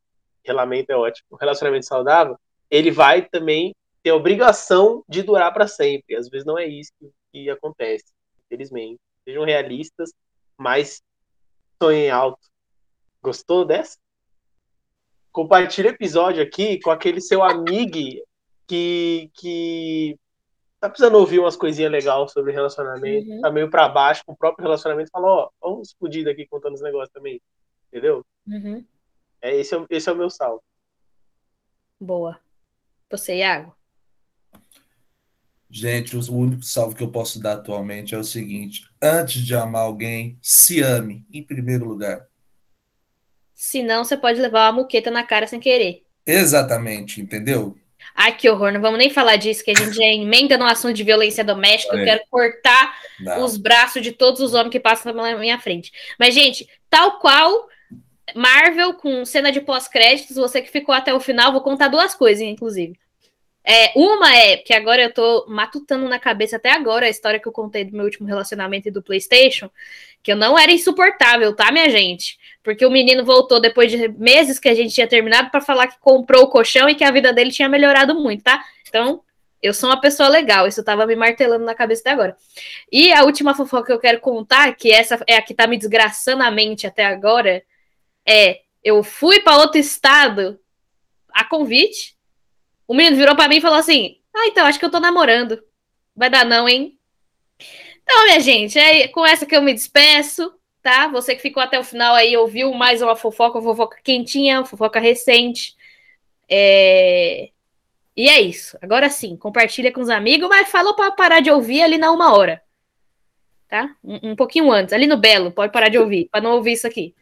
[0.45, 2.37] relacionamento é ótimo, um relacionamento saudável,
[2.69, 6.15] ele vai também ter a obrigação de durar para sempre.
[6.15, 6.91] Às vezes não é isso
[7.31, 8.05] que, acontece,
[8.45, 8.99] infelizmente.
[9.23, 10.13] Sejam realistas,
[10.57, 11.01] mas
[11.81, 12.39] sonhem alto.
[13.21, 13.97] Gostou dessa?
[15.31, 18.23] Compartilha o episódio aqui com aquele seu amigo
[18.67, 20.17] que, que
[20.79, 23.41] tá precisando ouvir umas coisinhas legais sobre relacionamento, Uhum.
[23.41, 26.81] tá meio pra baixo com o próprio relacionamento, fala, ó, vamos explodir aqui contando os
[26.81, 27.41] negócios também.
[27.91, 28.25] Entendeu?
[28.47, 28.85] Uhum.
[29.41, 30.61] É, esse, é, o- esse é o meu salve.
[31.99, 32.39] Boa.
[33.09, 33.75] Você, Iago?
[35.69, 39.81] Gente, o único salve que eu posso dar atualmente é o seguinte: antes de amar
[39.83, 42.27] alguém, se ame, em primeiro lugar.
[43.53, 46.03] Se não, você pode levar uma muqueta na cara sem querer.
[46.25, 47.77] Exatamente, entendeu?
[48.13, 50.93] Ai, que horror, não vamos nem falar disso, que a gente já emenda no assunto
[50.93, 51.95] de violência doméstica.
[51.95, 52.05] Eu É.
[52.05, 53.43] quero cortar Não.
[53.43, 55.91] os braços de todos os homens que passam na minha frente.
[56.19, 57.67] Mas, gente, tal qual
[58.33, 62.41] Marvel com cena de pós-créditos, você que ficou até o final, vou contar duas coisas,
[62.41, 62.97] inclusive.
[63.67, 67.47] É, uma é que agora eu tô matutando na cabeça até agora a história que
[67.47, 69.71] eu contei do meu último relacionamento e do PlayStation,
[70.21, 72.37] que eu não era insuportável, tá, minha gente?
[72.63, 75.99] Porque o menino voltou depois de meses que a gente tinha terminado pra falar que
[75.99, 78.63] comprou o colchão e que a vida dele tinha melhorado muito, tá?
[78.87, 79.21] Então,
[79.63, 82.37] eu sou uma pessoa legal, isso tava me martelando na cabeça até agora.
[82.91, 85.75] E a última fofoca que eu quero contar, que essa é a que tá me
[85.75, 87.63] desgraçando a mente até agora,
[88.25, 90.59] é: eu fui para outro estado
[91.33, 92.15] a convite.
[92.87, 95.61] O menino virou para mim e falou assim: Ah, então acho que eu tô namorando.
[96.15, 96.97] Vai dar não, hein?
[98.03, 101.07] Então, minha gente, é com essa que eu me despeço, tá?
[101.07, 104.65] Você que ficou até o final aí, ouviu mais uma fofoca, uma fofoca quentinha, uma
[104.65, 105.75] fofoca recente.
[106.47, 107.49] É...
[108.15, 108.77] E é isso.
[108.81, 112.33] Agora sim, compartilha com os amigos, mas falou para parar de ouvir ali na uma
[112.33, 112.61] hora.
[113.67, 113.93] Tá?
[114.03, 116.87] Um, um pouquinho antes, ali no Belo, pode parar de ouvir, para não ouvir isso
[116.87, 117.15] aqui.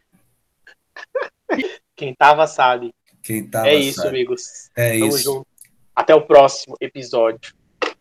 [1.95, 2.93] Quem tava sabe.
[3.21, 4.09] Quem tava é isso, sabe.
[4.09, 4.69] amigos.
[4.75, 5.17] É Tamo isso.
[5.23, 5.47] junto.
[5.95, 7.53] Até o próximo episódio.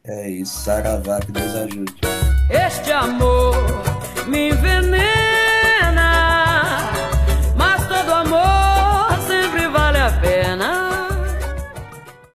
[0.05, 0.65] É isso.
[0.65, 1.95] Saravá, que Deus ajude.
[2.51, 3.55] Este amor
[4.27, 5.42] me envenena.